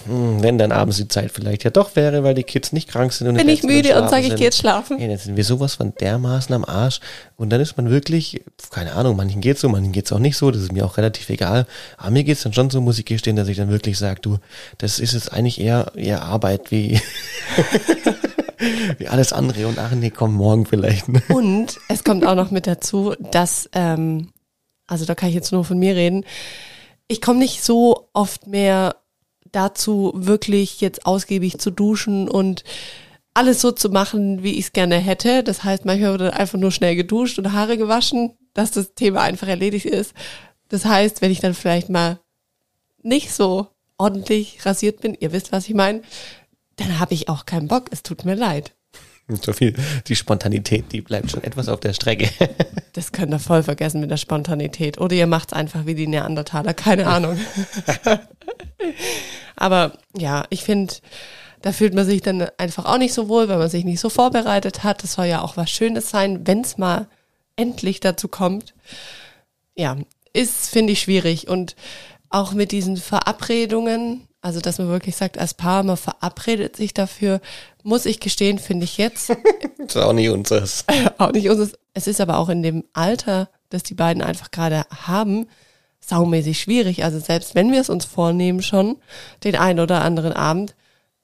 Hm, 0.06 0.42
wenn 0.42 0.58
dann 0.58 0.72
abends 0.72 0.96
die 0.98 1.08
Zeit 1.08 1.30
vielleicht 1.32 1.64
ja 1.64 1.70
doch 1.70 1.96
wäre, 1.96 2.24
weil 2.24 2.34
die 2.34 2.42
Kids 2.42 2.72
nicht 2.72 2.88
krank 2.88 3.12
sind 3.12 3.28
und 3.28 3.36
Bin 3.36 3.48
ich 3.48 3.62
müde 3.62 4.00
und 4.00 4.10
sage, 4.10 4.26
ich 4.26 4.34
gehe 4.34 4.44
jetzt 4.44 4.58
schlafen. 4.58 4.98
Ja, 4.98 5.08
dann 5.08 5.16
sind 5.16 5.36
wir 5.36 5.44
sowas 5.44 5.76
von 5.76 5.94
dermaßen 5.94 6.54
am 6.54 6.64
Arsch 6.64 7.00
und 7.36 7.50
dann 7.50 7.60
ist 7.60 7.76
man 7.76 7.90
wirklich, 7.90 8.42
keine 8.70 8.92
Ahnung, 8.92 9.16
manchen 9.16 9.40
geht's 9.40 9.60
so, 9.60 9.68
manchen 9.68 9.92
geht's 9.92 10.12
auch 10.12 10.18
nicht 10.18 10.36
so, 10.36 10.50
das 10.50 10.62
ist 10.62 10.72
mir 10.72 10.84
auch 10.84 10.96
relativ 10.96 11.30
egal. 11.30 11.66
Aber 11.96 12.10
mir 12.10 12.24
geht's 12.24 12.42
dann 12.42 12.52
schon 12.52 12.70
so, 12.70 12.80
muss 12.80 12.98
ich 12.98 13.04
gestehen, 13.04 13.36
dass 13.36 13.48
ich 13.48 13.56
dann 13.56 13.70
wirklich 13.70 13.98
sage, 13.98 14.20
du, 14.20 14.38
das 14.78 14.98
ist 14.98 15.14
jetzt 15.14 15.32
eigentlich 15.32 15.60
eher, 15.60 15.92
eher 15.94 16.22
Arbeit 16.22 16.70
wie, 16.70 17.00
wie 18.98 19.08
alles 19.08 19.32
andere. 19.32 19.66
Und 19.66 19.78
ach 19.78 19.92
nee, 19.92 20.10
komm, 20.10 20.34
morgen 20.34 20.66
vielleicht. 20.66 21.08
Ne? 21.08 21.22
Und 21.28 21.78
es 21.88 22.04
kommt 22.04 22.26
auch 22.26 22.34
noch 22.34 22.50
mit 22.50 22.66
dazu, 22.66 23.14
dass, 23.32 23.68
ähm, 23.72 24.30
also 24.86 25.04
da 25.04 25.14
kann 25.14 25.28
ich 25.28 25.34
jetzt 25.34 25.52
nur 25.52 25.64
von 25.64 25.78
mir 25.78 25.96
reden, 25.96 26.24
ich 27.08 27.20
komme 27.20 27.38
nicht 27.38 27.62
so 27.62 28.08
oft 28.12 28.46
mehr 28.46 28.96
dazu, 29.54 30.12
wirklich 30.14 30.80
jetzt 30.80 31.06
ausgiebig 31.06 31.58
zu 31.58 31.70
duschen 31.70 32.28
und 32.28 32.64
alles 33.34 33.60
so 33.60 33.72
zu 33.72 33.90
machen, 33.90 34.42
wie 34.42 34.52
ich 34.52 34.66
es 34.66 34.72
gerne 34.72 34.96
hätte. 34.96 35.42
Das 35.42 35.64
heißt, 35.64 35.84
manchmal 35.84 36.18
wird 36.18 36.34
einfach 36.34 36.58
nur 36.58 36.70
schnell 36.70 36.96
geduscht 36.96 37.38
und 37.38 37.52
Haare 37.52 37.76
gewaschen, 37.76 38.36
dass 38.54 38.70
das 38.70 38.94
Thema 38.94 39.22
einfach 39.22 39.48
erledigt 39.48 39.86
ist. 39.86 40.14
Das 40.68 40.84
heißt, 40.84 41.20
wenn 41.20 41.32
ich 41.32 41.40
dann 41.40 41.54
vielleicht 41.54 41.90
mal 41.90 42.20
nicht 43.02 43.32
so 43.32 43.68
ordentlich 43.98 44.64
rasiert 44.64 45.00
bin, 45.00 45.16
ihr 45.18 45.32
wisst, 45.32 45.52
was 45.52 45.68
ich 45.68 45.74
meine, 45.74 46.02
dann 46.76 46.98
habe 46.98 47.14
ich 47.14 47.28
auch 47.28 47.44
keinen 47.46 47.68
Bock. 47.68 47.86
Es 47.90 48.02
tut 48.02 48.24
mir 48.24 48.34
leid. 48.34 48.74
So 49.28 49.54
viel, 49.54 49.74
die 50.06 50.16
Spontanität, 50.16 50.92
die 50.92 51.00
bleibt 51.00 51.30
schon 51.30 51.42
etwas 51.42 51.68
auf 51.68 51.80
der 51.80 51.92
Strecke. 51.92 52.28
Das 52.94 53.10
könnt 53.10 53.34
ihr 53.34 53.40
voll 53.40 53.64
vergessen 53.64 54.00
mit 54.00 54.12
der 54.12 54.18
Spontanität. 54.18 55.00
Oder 55.00 55.16
ihr 55.16 55.26
macht's 55.26 55.52
einfach 55.52 55.84
wie 55.84 55.96
die 55.96 56.06
Neandertaler, 56.06 56.74
keine 56.74 57.08
Ahnung. 57.08 57.36
Aber 59.56 59.98
ja, 60.16 60.44
ich 60.48 60.62
finde, 60.62 60.94
da 61.60 61.72
fühlt 61.72 61.92
man 61.92 62.06
sich 62.06 62.22
dann 62.22 62.46
einfach 62.56 62.84
auch 62.84 62.98
nicht 62.98 63.12
so 63.12 63.28
wohl, 63.28 63.48
wenn 63.48 63.58
man 63.58 63.68
sich 63.68 63.84
nicht 63.84 63.98
so 63.98 64.10
vorbereitet 64.10 64.84
hat. 64.84 65.02
Das 65.02 65.14
soll 65.14 65.26
ja 65.26 65.42
auch 65.42 65.56
was 65.56 65.70
Schönes 65.72 66.08
sein, 66.08 66.46
wenn's 66.46 66.78
mal 66.78 67.08
endlich 67.56 67.98
dazu 67.98 68.28
kommt. 68.28 68.74
Ja, 69.74 69.96
ist, 70.32 70.70
finde 70.70 70.92
ich, 70.92 71.00
schwierig. 71.00 71.48
Und 71.48 71.74
auch 72.30 72.52
mit 72.52 72.70
diesen 72.70 72.96
Verabredungen, 72.96 74.28
also 74.44 74.60
dass 74.60 74.78
man 74.78 74.88
wirklich 74.88 75.16
sagt, 75.16 75.38
als 75.38 75.54
Paar, 75.54 75.82
man 75.84 75.96
verabredet 75.96 76.76
sich 76.76 76.92
dafür, 76.92 77.40
muss 77.82 78.04
ich 78.04 78.20
gestehen, 78.20 78.58
finde 78.58 78.84
ich 78.84 78.98
jetzt. 78.98 79.30
das 79.30 79.38
ist 79.78 79.96
auch 79.96 80.12
nicht 80.12 80.28
unseres. 80.28 80.84
auch 81.18 81.32
nicht 81.32 81.48
unseres. 81.48 81.78
Es 81.94 82.06
ist 82.06 82.20
aber 82.20 82.36
auch 82.36 82.50
in 82.50 82.62
dem 82.62 82.84
Alter, 82.92 83.48
das 83.70 83.84
die 83.84 83.94
beiden 83.94 84.22
einfach 84.22 84.50
gerade 84.50 84.84
haben, 84.90 85.46
saumäßig 86.00 86.60
schwierig. 86.60 87.04
Also 87.04 87.20
selbst 87.20 87.54
wenn 87.54 87.72
wir 87.72 87.80
es 87.80 87.88
uns 87.88 88.04
vornehmen 88.04 88.60
schon, 88.60 88.96
den 89.44 89.56
einen 89.56 89.80
oder 89.80 90.02
anderen 90.02 90.34
Abend, 90.34 90.74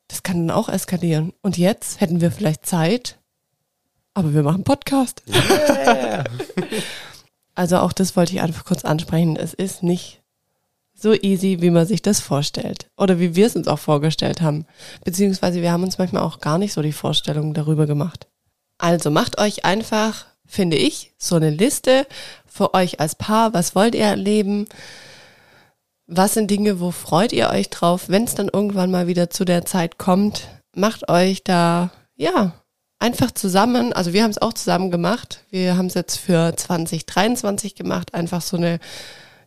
das 0.09 0.23
kann 0.23 0.47
dann 0.47 0.57
auch 0.57 0.71
eskalieren. 0.71 1.35
Und 1.43 1.59
jetzt 1.59 2.01
hätten 2.01 2.23
wir 2.23 2.33
vielleicht 2.33 2.65
Zeit, 2.65 3.19
aber 4.15 4.33
wir 4.33 4.43
machen 4.43 4.65
Podcast. 4.65 5.23
Yeah. 5.29 6.25
Also 7.57 7.77
auch 7.79 7.93
das 7.93 8.17
wollte 8.17 8.33
ich 8.33 8.41
einfach 8.41 8.65
kurz 8.65 8.87
ansprechen. 8.87 9.37
Es 9.37 9.53
ist 9.53 9.83
nicht 9.83 10.20
so 11.01 11.15
easy, 11.15 11.61
wie 11.61 11.71
man 11.71 11.87
sich 11.87 12.03
das 12.03 12.21
vorstellt. 12.21 12.87
Oder 12.97 13.19
wie 13.19 13.35
wir 13.35 13.47
es 13.47 13.57
uns 13.57 13.69
auch 13.69 13.79
vorgestellt 13.79 14.41
haben. 14.41 14.67
Beziehungsweise 15.05 15.63
wir 15.63 15.73
haben 15.73 15.83
uns 15.83 15.99
manchmal 15.99 16.23
auch 16.23 16.41
gar 16.41 16.59
nicht 16.59 16.73
so 16.73 16.83
die 16.83 16.93
Vorstellung 16.93 17.55
darüber 17.55 17.87
gemacht. 17.87 18.29
Also 18.79 19.11
macht 19.11 19.39
euch 19.39 19.65
einfach, 19.65 20.27
finde 20.47 20.77
ich, 20.77 21.13
so 21.19 21.37
eine 21.37 21.51
Liste 21.51 22.07
für 22.47 22.75
euch 22.75 23.01
als 23.01 23.15
Paar. 23.15 23.55
Was 23.55 23.75
wollt 23.75 23.95
ihr 23.95 24.05
erleben? 24.05 24.67
Was 26.07 26.35
sind 26.35 26.51
Dinge, 26.51 26.81
wo 26.81 26.91
freut 26.91 27.33
ihr 27.33 27.51
euch 27.51 27.71
drauf, 27.71 28.09
wenn 28.09 28.25
es 28.25 28.35
dann 28.35 28.49
irgendwann 28.53 28.91
mal 28.91 29.07
wieder 29.07 29.31
zu 29.31 29.45
der 29.45 29.65
Zeit 29.65 29.99
kommt? 29.99 30.49
Macht 30.75 31.09
euch 31.09 31.45
da, 31.45 31.91
ja, 32.17 32.53
einfach 32.99 33.31
zusammen, 33.31 33.93
also 33.93 34.13
wir 34.13 34.23
haben 34.23 34.31
es 34.31 34.43
auch 34.43 34.53
zusammen 34.53 34.91
gemacht. 34.91 35.45
Wir 35.51 35.77
haben 35.77 35.87
es 35.87 35.95
jetzt 35.95 36.17
für 36.17 36.55
2023 36.55 37.75
gemacht, 37.75 38.15
einfach 38.15 38.43
so 38.43 38.57
eine, 38.57 38.79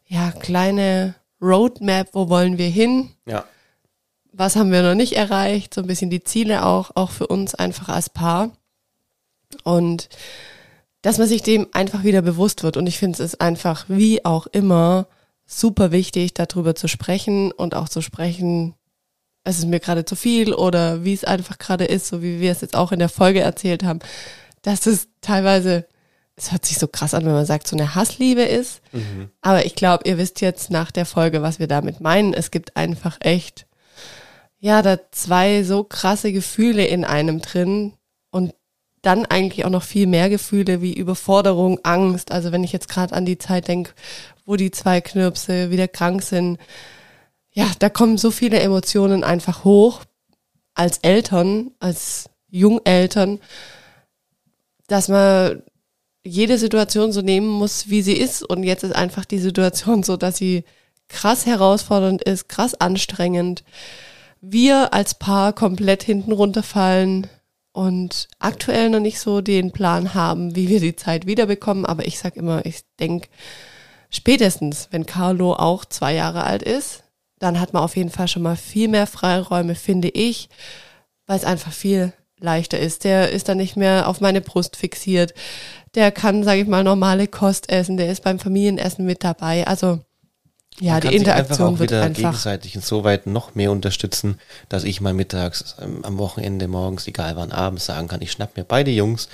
ja, 0.07 0.31
kleine 0.31 1.15
Roadmap, 1.43 2.09
wo 2.13 2.29
wollen 2.29 2.57
wir 2.57 2.69
hin? 2.69 3.11
Ja. 3.27 3.45
Was 4.31 4.55
haben 4.55 4.71
wir 4.71 4.81
noch 4.81 4.95
nicht 4.95 5.13
erreicht? 5.13 5.73
So 5.73 5.81
ein 5.81 5.87
bisschen 5.87 6.09
die 6.09 6.23
Ziele 6.23 6.65
auch, 6.65 6.91
auch 6.95 7.11
für 7.11 7.27
uns 7.27 7.53
einfach 7.53 7.89
als 7.89 8.09
Paar. 8.09 8.51
Und 9.63 10.09
dass 11.03 11.17
man 11.17 11.27
sich 11.27 11.43
dem 11.43 11.67
einfach 11.73 12.03
wieder 12.03 12.21
bewusst 12.21 12.63
wird. 12.63 12.77
Und 12.77 12.87
ich 12.87 12.97
finde, 12.97 13.21
es 13.21 13.33
ist 13.33 13.41
einfach, 13.41 13.85
wie 13.89 14.25
auch 14.25 14.47
immer, 14.47 15.07
super 15.45 15.91
wichtig, 15.91 16.33
darüber 16.33 16.75
zu 16.75 16.87
sprechen 16.87 17.51
und 17.51 17.75
auch 17.75 17.89
zu 17.89 18.01
sprechen, 18.01 18.73
es 19.43 19.59
ist 19.59 19.67
mir 19.67 19.81
gerade 19.81 20.05
zu 20.05 20.15
viel 20.15 20.53
oder 20.53 21.03
wie 21.03 21.13
es 21.13 21.25
einfach 21.25 21.57
gerade 21.57 21.85
ist, 21.85 22.07
so 22.07 22.21
wie 22.21 22.39
wir 22.39 22.51
es 22.51 22.61
jetzt 22.61 22.75
auch 22.75 22.93
in 22.93 22.99
der 22.99 23.09
Folge 23.09 23.41
erzählt 23.41 23.83
haben, 23.83 23.99
dass 24.61 24.85
es 24.85 25.09
teilweise, 25.19 25.85
es 26.35 26.51
hört 26.51 26.65
sich 26.65 26.77
so 26.77 26.87
krass 26.87 27.13
an, 27.13 27.25
wenn 27.25 27.33
man 27.33 27.45
sagt, 27.45 27.67
so 27.67 27.75
eine 27.75 27.95
Hassliebe 27.95 28.41
ist. 28.41 28.81
Mhm. 28.91 29.29
Aber 29.41 29.65
ich 29.65 29.75
glaube, 29.75 30.07
ihr 30.07 30.17
wisst 30.17 30.41
jetzt 30.41 30.71
nach 30.71 30.91
der 30.91 31.05
Folge, 31.05 31.41
was 31.41 31.59
wir 31.59 31.67
damit 31.67 32.01
meinen. 32.01 32.33
Es 32.33 32.49
gibt 32.49 32.75
einfach 32.75 33.17
echt, 33.19 33.67
ja, 34.59 34.81
da 34.81 34.97
zwei 35.11 35.63
so 35.63 35.83
krasse 35.83 36.33
Gefühle 36.33 36.85
in 36.85 37.05
einem 37.05 37.41
drin 37.41 37.93
und 38.31 38.53
dann 39.03 39.25
eigentlich 39.25 39.65
auch 39.65 39.69
noch 39.69 39.83
viel 39.83 40.07
mehr 40.07 40.29
Gefühle 40.29 40.81
wie 40.81 40.93
Überforderung, 40.93 41.79
Angst. 41.83 42.31
Also 42.31 42.51
wenn 42.51 42.63
ich 42.63 42.71
jetzt 42.71 42.89
gerade 42.89 43.13
an 43.13 43.25
die 43.25 43.37
Zeit 43.37 43.67
denke, 43.67 43.91
wo 44.45 44.55
die 44.55 44.71
zwei 44.71 45.01
Knirpse 45.01 45.69
wieder 45.69 45.87
krank 45.87 46.23
sind, 46.23 46.57
ja, 47.51 47.69
da 47.79 47.89
kommen 47.89 48.17
so 48.17 48.31
viele 48.31 48.59
Emotionen 48.59 49.23
einfach 49.23 49.63
hoch 49.63 50.01
als 50.73 50.97
Eltern, 50.99 51.71
als 51.79 52.29
Jungeltern, 52.49 53.39
dass 54.87 55.09
man 55.09 55.61
jede 56.23 56.57
Situation 56.57 57.11
so 57.11 57.21
nehmen 57.21 57.47
muss, 57.47 57.89
wie 57.89 58.01
sie 58.01 58.13
ist. 58.13 58.43
Und 58.43 58.63
jetzt 58.63 58.83
ist 58.83 58.95
einfach 58.95 59.25
die 59.25 59.39
Situation 59.39 60.03
so, 60.03 60.17
dass 60.17 60.37
sie 60.37 60.63
krass 61.09 61.45
herausfordernd 61.45 62.23
ist, 62.23 62.49
krass 62.49 62.73
anstrengend. 62.75 63.63
Wir 64.41 64.93
als 64.93 65.15
Paar 65.15 65.53
komplett 65.53 66.03
hinten 66.03 66.31
runterfallen 66.31 67.27
und 67.71 68.27
aktuell 68.39 68.89
noch 68.89 68.99
nicht 68.99 69.19
so 69.19 69.41
den 69.41 69.71
Plan 69.71 70.13
haben, 70.13 70.55
wie 70.55 70.69
wir 70.69 70.79
die 70.79 70.95
Zeit 70.95 71.25
wiederbekommen. 71.25 71.85
Aber 71.85 72.05
ich 72.05 72.19
sag 72.19 72.35
immer, 72.35 72.65
ich 72.65 72.81
denk 72.99 73.29
spätestens, 74.09 74.87
wenn 74.91 75.05
Carlo 75.05 75.53
auch 75.53 75.85
zwei 75.85 76.13
Jahre 76.13 76.43
alt 76.43 76.63
ist, 76.63 77.03
dann 77.39 77.59
hat 77.59 77.73
man 77.73 77.83
auf 77.83 77.97
jeden 77.97 78.11
Fall 78.11 78.27
schon 78.27 78.43
mal 78.43 78.55
viel 78.55 78.87
mehr 78.87 79.07
Freiräume, 79.07 79.75
finde 79.75 80.09
ich, 80.09 80.49
weil 81.25 81.37
es 81.37 81.45
einfach 81.45 81.73
viel 81.73 82.13
leichter 82.39 82.79
ist. 82.79 83.03
Der 83.03 83.31
ist 83.31 83.49
dann 83.49 83.57
nicht 83.57 83.75
mehr 83.75 84.07
auf 84.07 84.21
meine 84.21 84.41
Brust 84.41 84.75
fixiert. 84.75 85.33
Der 85.95 86.11
kann, 86.11 86.43
sage 86.43 86.61
ich 86.61 86.67
mal, 86.67 86.83
normale 86.83 87.27
Kost 87.27 87.69
essen. 87.69 87.97
Der 87.97 88.09
ist 88.11 88.23
beim 88.23 88.39
Familienessen 88.39 89.05
mit 89.05 89.23
dabei. 89.23 89.67
Also 89.67 89.99
ja, 90.79 90.99
die 90.99 91.15
Interaktion 91.15 91.67
einfach 91.67 91.75
auch 91.75 91.79
wird 91.79 91.91
wieder 91.91 92.01
einfach. 92.03 92.15
gegenseitig 92.31 92.75
insoweit 92.75 93.27
noch 93.27 93.53
mehr 93.53 93.71
unterstützen, 93.71 94.39
dass 94.69 94.83
ich 94.83 95.01
mal 95.01 95.13
mittags, 95.13 95.75
ähm, 95.79 96.03
am 96.03 96.17
Wochenende, 96.17 96.67
morgens, 96.67 97.07
egal 97.07 97.35
wann, 97.35 97.51
abends 97.51 97.85
sagen 97.85 98.07
kann, 98.07 98.21
ich 98.23 98.31
schnapp 98.31 98.57
mir 98.57 98.63
beide 98.63 98.89
Jungs, 98.89 99.27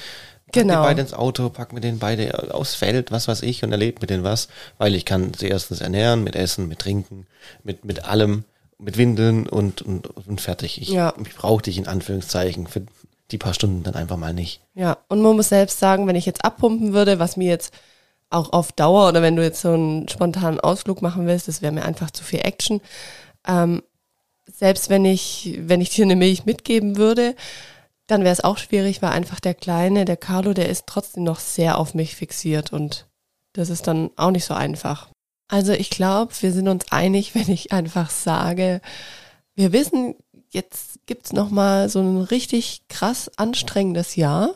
pack 0.47 0.53
Genau. 0.63 0.81
die 0.81 0.87
beide 0.87 1.01
ins 1.01 1.13
Auto, 1.13 1.49
pack 1.49 1.71
mir 1.71 1.79
den 1.79 1.97
beide 1.97 2.53
aufs 2.53 2.75
Feld, 2.75 3.11
was 3.11 3.29
weiß 3.29 3.41
ich, 3.43 3.63
und 3.63 3.71
erlebe 3.71 4.01
mit 4.01 4.09
denen 4.09 4.25
was, 4.25 4.49
weil 4.77 4.95
ich 4.95 5.05
kann 5.05 5.31
sie 5.33 5.47
erstens 5.47 5.79
ernähren, 5.79 6.25
mit 6.25 6.35
Essen, 6.35 6.67
mit 6.67 6.79
Trinken, 6.79 7.25
mit, 7.63 7.85
mit 7.85 8.03
allem, 8.03 8.43
mit 8.77 8.97
Windeln 8.97 9.47
und, 9.47 9.81
und, 9.81 10.07
und 10.07 10.41
fertig. 10.41 10.81
Ich, 10.81 10.89
Ja. 10.89 11.13
ich 11.23 11.35
brauche 11.35 11.61
dich 11.61 11.77
in 11.77 11.87
Anführungszeichen 11.87 12.67
für 12.67 12.81
die 13.31 13.37
paar 13.37 13.53
Stunden 13.53 13.83
dann 13.83 13.95
einfach 13.95 14.17
mal 14.17 14.33
nicht. 14.33 14.61
Ja, 14.73 14.97
und 15.07 15.21
man 15.21 15.35
muss 15.35 15.49
selbst 15.49 15.79
sagen, 15.79 16.07
wenn 16.07 16.15
ich 16.15 16.25
jetzt 16.25 16.43
abpumpen 16.43 16.93
würde, 16.93 17.19
was 17.19 17.37
mir 17.37 17.49
jetzt 17.49 17.73
auch 18.29 18.53
auf 18.53 18.71
Dauer 18.71 19.09
oder 19.09 19.21
wenn 19.21 19.35
du 19.35 19.43
jetzt 19.43 19.61
so 19.61 19.71
einen 19.73 20.07
spontanen 20.07 20.59
Ausflug 20.59 21.01
machen 21.01 21.25
willst, 21.25 21.47
das 21.47 21.61
wäre 21.61 21.71
mir 21.71 21.85
einfach 21.85 22.11
zu 22.11 22.23
viel 22.23 22.39
Action. 22.39 22.81
Ähm, 23.47 23.81
selbst 24.51 24.89
wenn 24.89 25.05
ich, 25.05 25.57
wenn 25.61 25.81
ich 25.81 25.89
dir 25.89 26.05
eine 26.05 26.15
Milch 26.15 26.45
mitgeben 26.45 26.97
würde, 26.97 27.35
dann 28.07 28.23
wäre 28.23 28.33
es 28.33 28.43
auch 28.43 28.57
schwierig, 28.57 29.01
weil 29.01 29.11
einfach 29.11 29.39
der 29.39 29.53
Kleine, 29.53 30.05
der 30.05 30.17
Carlo, 30.17 30.53
der 30.53 30.69
ist 30.69 30.87
trotzdem 30.87 31.23
noch 31.23 31.39
sehr 31.39 31.77
auf 31.77 31.93
mich 31.93 32.15
fixiert 32.15 32.73
und 32.73 33.07
das 33.53 33.69
ist 33.69 33.87
dann 33.87 34.09
auch 34.15 34.31
nicht 34.31 34.45
so 34.45 34.53
einfach. 34.53 35.09
Also 35.47 35.73
ich 35.73 35.89
glaube, 35.89 36.33
wir 36.41 36.51
sind 36.51 36.67
uns 36.67 36.91
einig, 36.91 37.35
wenn 37.35 37.49
ich 37.49 37.71
einfach 37.71 38.09
sage, 38.09 38.81
wir 39.55 39.73
wissen, 39.73 40.15
jetzt 40.51 40.99
gibt's 41.05 41.33
noch 41.33 41.49
mal 41.49 41.89
so 41.89 41.99
ein 41.99 42.21
richtig 42.21 42.81
krass 42.89 43.29
anstrengendes 43.37 44.15
Jahr 44.15 44.55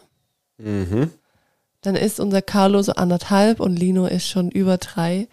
Mhm. 0.58 1.12
dann 1.82 1.96
ist 1.96 2.20
unser 2.20 2.42
Carlo 2.42 2.82
so 2.84 2.94
anderthalb 2.94 3.60
und 3.60 3.76
Lino 3.76 4.06
ist 4.06 4.28
schon 4.28 4.50
über 4.52 4.78
drei. 4.78 5.28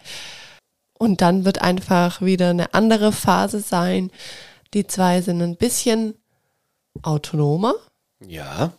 Und 0.95 1.21
dann 1.21 1.45
wird 1.45 1.61
einfach 1.63 2.21
wieder 2.23 2.51
eine 2.51 2.75
andere 2.75 3.13
Phase 3.13 3.61
sein. 3.61 4.11
Die 4.75 4.87
zwei 4.87 5.21
sind 5.23 5.41
ein 5.43 5.57
bisschen 5.57 6.15
autonomer 7.03 7.75
Ja, 8.27 8.73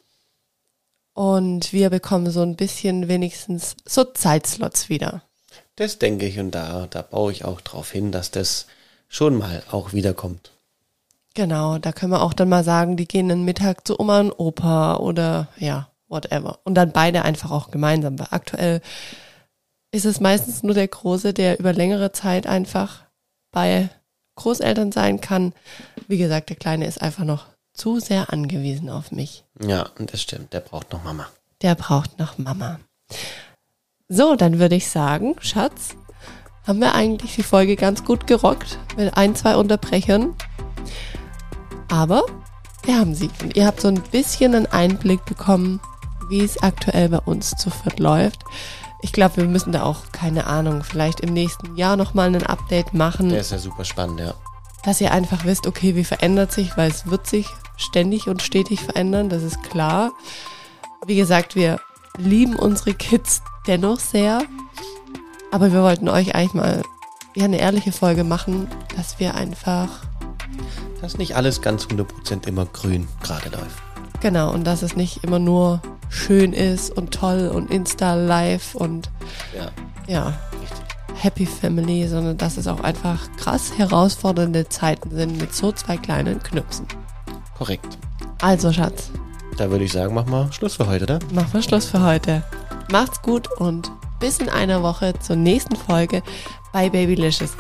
und 1.13 1.72
wir 1.74 1.89
bekommen 1.89 2.32
so 2.32 2.41
ein 2.41 2.56
bisschen 2.56 3.08
wenigstens 3.08 3.76
so 3.86 4.04
Zeitslots 4.04 4.89
wieder. 4.89 5.22
das 5.76 6.00
denke 6.00 6.26
ich 6.28 6.39
und 6.39 6.52
da, 6.52 6.88
da 6.88 7.02
baue 7.02 7.32
ich 7.32 7.46
auch 7.46 7.62
drauf 7.62 7.91
hin, 7.91 8.12
dass 8.12 8.32
das 8.32 8.67
schon 9.08 9.38
mal 9.38 9.63
auch 9.72 9.94
wiederkommt. 9.94 10.52
Genau, 11.34 11.78
da 11.78 11.91
können 11.91 12.12
wir 12.12 12.22
auch 12.22 12.34
dann 12.34 12.50
mal 12.50 12.63
sagen, 12.63 12.98
die 12.98 13.08
gehen 13.08 13.32
einen 13.32 13.46
Mittag 13.46 13.88
zu 13.88 14.00
Oma 14.00 14.20
und 14.20 14.32
Opa 14.34 14.98
oder 14.98 15.48
ja, 15.58 15.88
whatever. 16.08 16.60
Und 16.63 16.76
dann 16.76 16.91
beide 16.91 17.24
einfach 17.24 17.52
auch 17.52 17.72
gemeinsam, 17.72 18.20
weil 18.20 18.28
aktuell 18.32 18.82
ist 19.91 20.06
es 20.06 20.20
meistens 20.20 20.63
nur 20.63 20.74
der 20.74 20.88
Große, 20.88 21.34
der 21.34 21.60
über 21.60 21.74
längere 21.74 22.12
Zeit 22.12 22.48
einfach 22.48 23.04
bei 23.52 23.89
Großeltern 24.36 24.91
sein 24.91 25.22
kann. 25.22 25.54
Wie 26.08 26.17
gesagt, 26.17 26.50
der 26.50 26.58
Kleine 26.58 26.86
ist 26.86 27.02
einfach 27.02 27.24
noch 27.24 27.48
zu 27.74 28.00
sehr 28.00 28.32
angewiesen 28.34 28.89
auf 28.89 29.12
mich. 29.12 29.46
Ja, 29.62 29.89
und 30.00 30.12
das 30.13 30.22
stimmt, 30.22 30.54
der 30.54 30.60
braucht 30.60 30.91
noch 30.91 31.04
Mama. 31.04 31.28
Der 31.62 31.76
braucht 31.76 32.20
noch 32.20 32.38
Mama. 32.38 32.80
So, 34.10 34.36
dann 34.36 34.60
würde 34.60 34.76
ich 34.76 34.89
sagen, 34.89 35.36
Schatz, 35.39 35.96
haben 36.65 36.80
wir 36.80 36.94
eigentlich 36.96 37.36
die 37.36 37.44
Folge 37.44 37.76
ganz 37.76 38.04
gut 38.04 38.28
gerockt 38.28 38.78
mit 38.98 39.15
ein, 39.15 39.36
zwei 39.36 39.56
Unterbrechern. 39.56 40.36
Aber 41.91 42.23
wir 42.84 42.97
haben 42.97 43.13
sie. 43.13 43.30
Und 43.43 43.56
ihr 43.56 43.67
habt 43.67 43.82
so 43.82 43.89
ein 43.89 44.01
bisschen 44.12 44.56
einen 44.56 44.65
Einblick 44.65 45.23
bekommen, 45.25 45.80
wie 46.30 46.39
es 46.41 46.63
aktuell 46.63 47.10
bei 47.10 47.19
uns 47.19 47.51
zu 47.51 47.69
viert 47.69 47.99
läuft. 47.99 48.43
Ich 49.01 49.12
glaube, 49.12 49.38
wir 49.38 49.45
müssen 49.45 49.71
da 49.71 49.84
auch, 49.84 50.12
keine 50.12 50.47
Ahnung, 50.47 50.84
vielleicht 50.84 51.19
im 51.19 51.34
nächsten 51.34 51.75
Jahr 51.75 51.97
nochmal 51.97 52.34
ein 52.34 52.45
Update 52.45 52.93
machen 52.93 53.30
Der 53.30 53.41
ist 53.41 53.51
ja 53.51 53.58
super 53.58 53.84
spannend, 53.84 54.19
ja. 54.19 54.34
dass 54.84 55.01
ihr 55.01 55.12
einfach 55.12 55.43
wisst, 55.43 55.67
okay, 55.67 55.95
wie 55.95 56.04
verändert 56.04 56.51
sich, 56.51 56.77
weil 56.77 56.89
es 56.89 57.08
wird 57.08 57.27
sich 57.27 57.47
ständig 57.77 58.27
und 58.27 58.41
stetig 58.43 58.80
verändern, 58.80 59.30
das 59.30 59.41
ist 59.43 59.63
klar. 59.63 60.12
Wie 61.06 61.15
gesagt, 61.15 61.56
wir 61.56 61.80
lieben 62.17 62.56
unsere 62.56 62.93
Kids 62.93 63.41
dennoch 63.65 63.99
sehr, 63.99 64.43
aber 65.51 65.73
wir 65.73 65.82
wollten 65.82 66.08
euch 66.08 66.36
eigentlich 66.36 66.54
mal 66.54 66.84
ja, 67.36 67.45
eine 67.45 67.60
ehrliche 67.60 67.91
Folge 67.91 68.23
machen, 68.23 68.67
dass 68.95 69.19
wir 69.19 69.36
einfach, 69.36 69.89
Dass 71.01 71.17
nicht 71.17 71.35
alles 71.35 71.61
ganz 71.61 71.85
100% 71.85 72.47
immer 72.47 72.65
grün 72.65 73.07
gerade 73.23 73.49
läuft. 73.49 73.81
genau, 74.21 74.51
und 74.51 74.65
dass 74.65 74.81
es 74.83 74.95
nicht 74.95 75.23
immer 75.23 75.39
nur 75.39 75.81
schön 76.09 76.53
ist 76.53 76.95
und 76.95 77.11
toll 77.11 77.51
und 77.53 77.71
Insta 77.71 78.13
live 78.15 78.75
und 78.75 79.09
Ja, 79.57 79.71
ja. 80.13 80.33
Happy 81.15 81.45
Family, 81.45 82.07
sondern 82.07 82.37
dass 82.37 82.57
es 82.57 82.67
auch 82.67 82.79
einfach 82.81 83.19
krass 83.37 83.73
herausfordernde 83.77 84.69
Zeiten 84.69 85.11
sind 85.11 85.39
mit 85.39 85.53
so 85.53 85.71
zwei 85.71 85.97
kleinen 85.97 86.41
Knüpsen. 86.41 86.87
Korrekt. 87.57 87.97
Also 88.41 88.73
Schatz, 88.73 89.11
Da 89.57 89.69
würde 89.69 89.83
ich 89.85 89.91
sagen, 89.91 90.15
mach 90.15 90.25
mal 90.25 90.51
Schluss 90.51 90.75
für 90.77 90.87
heute, 90.87 91.03
oder? 91.03 91.19
machen 91.31 91.53
wir 91.53 91.61
Schluss 91.61 91.85
für 91.85 92.01
heute. 92.03 92.41
Macht's 92.91 93.21
gut 93.21 93.47
und 93.59 93.91
bis 94.19 94.39
in 94.39 94.49
einer 94.49 94.81
Woche 94.81 95.13
zur 95.19 95.35
nächsten 95.35 95.75
Folge 95.75 96.23
bei 96.73 96.89
Babylicious. 96.89 97.51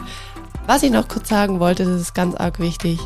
Was 0.67 0.83
ich 0.83 0.91
noch 0.91 1.07
kurz 1.07 1.29
sagen 1.29 1.59
wollte, 1.59 1.85
das 1.85 2.01
ist 2.01 2.13
ganz 2.13 2.35
arg 2.35 2.59
wichtig. 2.59 2.99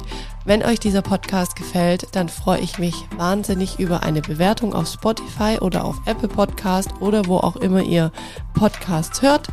Wenn 0.46 0.64
euch 0.64 0.80
dieser 0.80 1.02
Podcast 1.02 1.56
gefällt, 1.56 2.16
dann 2.16 2.30
freue 2.30 2.60
ich 2.60 2.78
mich 2.78 3.08
wahnsinnig 3.18 3.80
über 3.80 4.04
eine 4.04 4.22
Bewertung 4.22 4.76
auf 4.76 4.88
Spotify 4.88 5.58
oder 5.60 5.84
auf 5.84 6.00
Apple 6.06 6.28
Podcast 6.28 6.90
oder 7.00 7.26
wo 7.26 7.38
auch 7.38 7.56
immer 7.56 7.82
ihr 7.82 8.12
Podcasts 8.54 9.22
hört. 9.22 9.48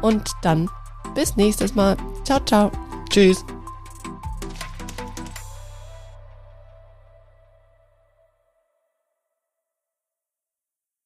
Und 0.00 0.30
dann 0.42 0.70
bis 1.14 1.36
nächstes 1.36 1.74
Mal. 1.74 1.96
Ciao, 2.24 2.40
ciao. 2.40 2.70
Tschüss. 3.10 3.44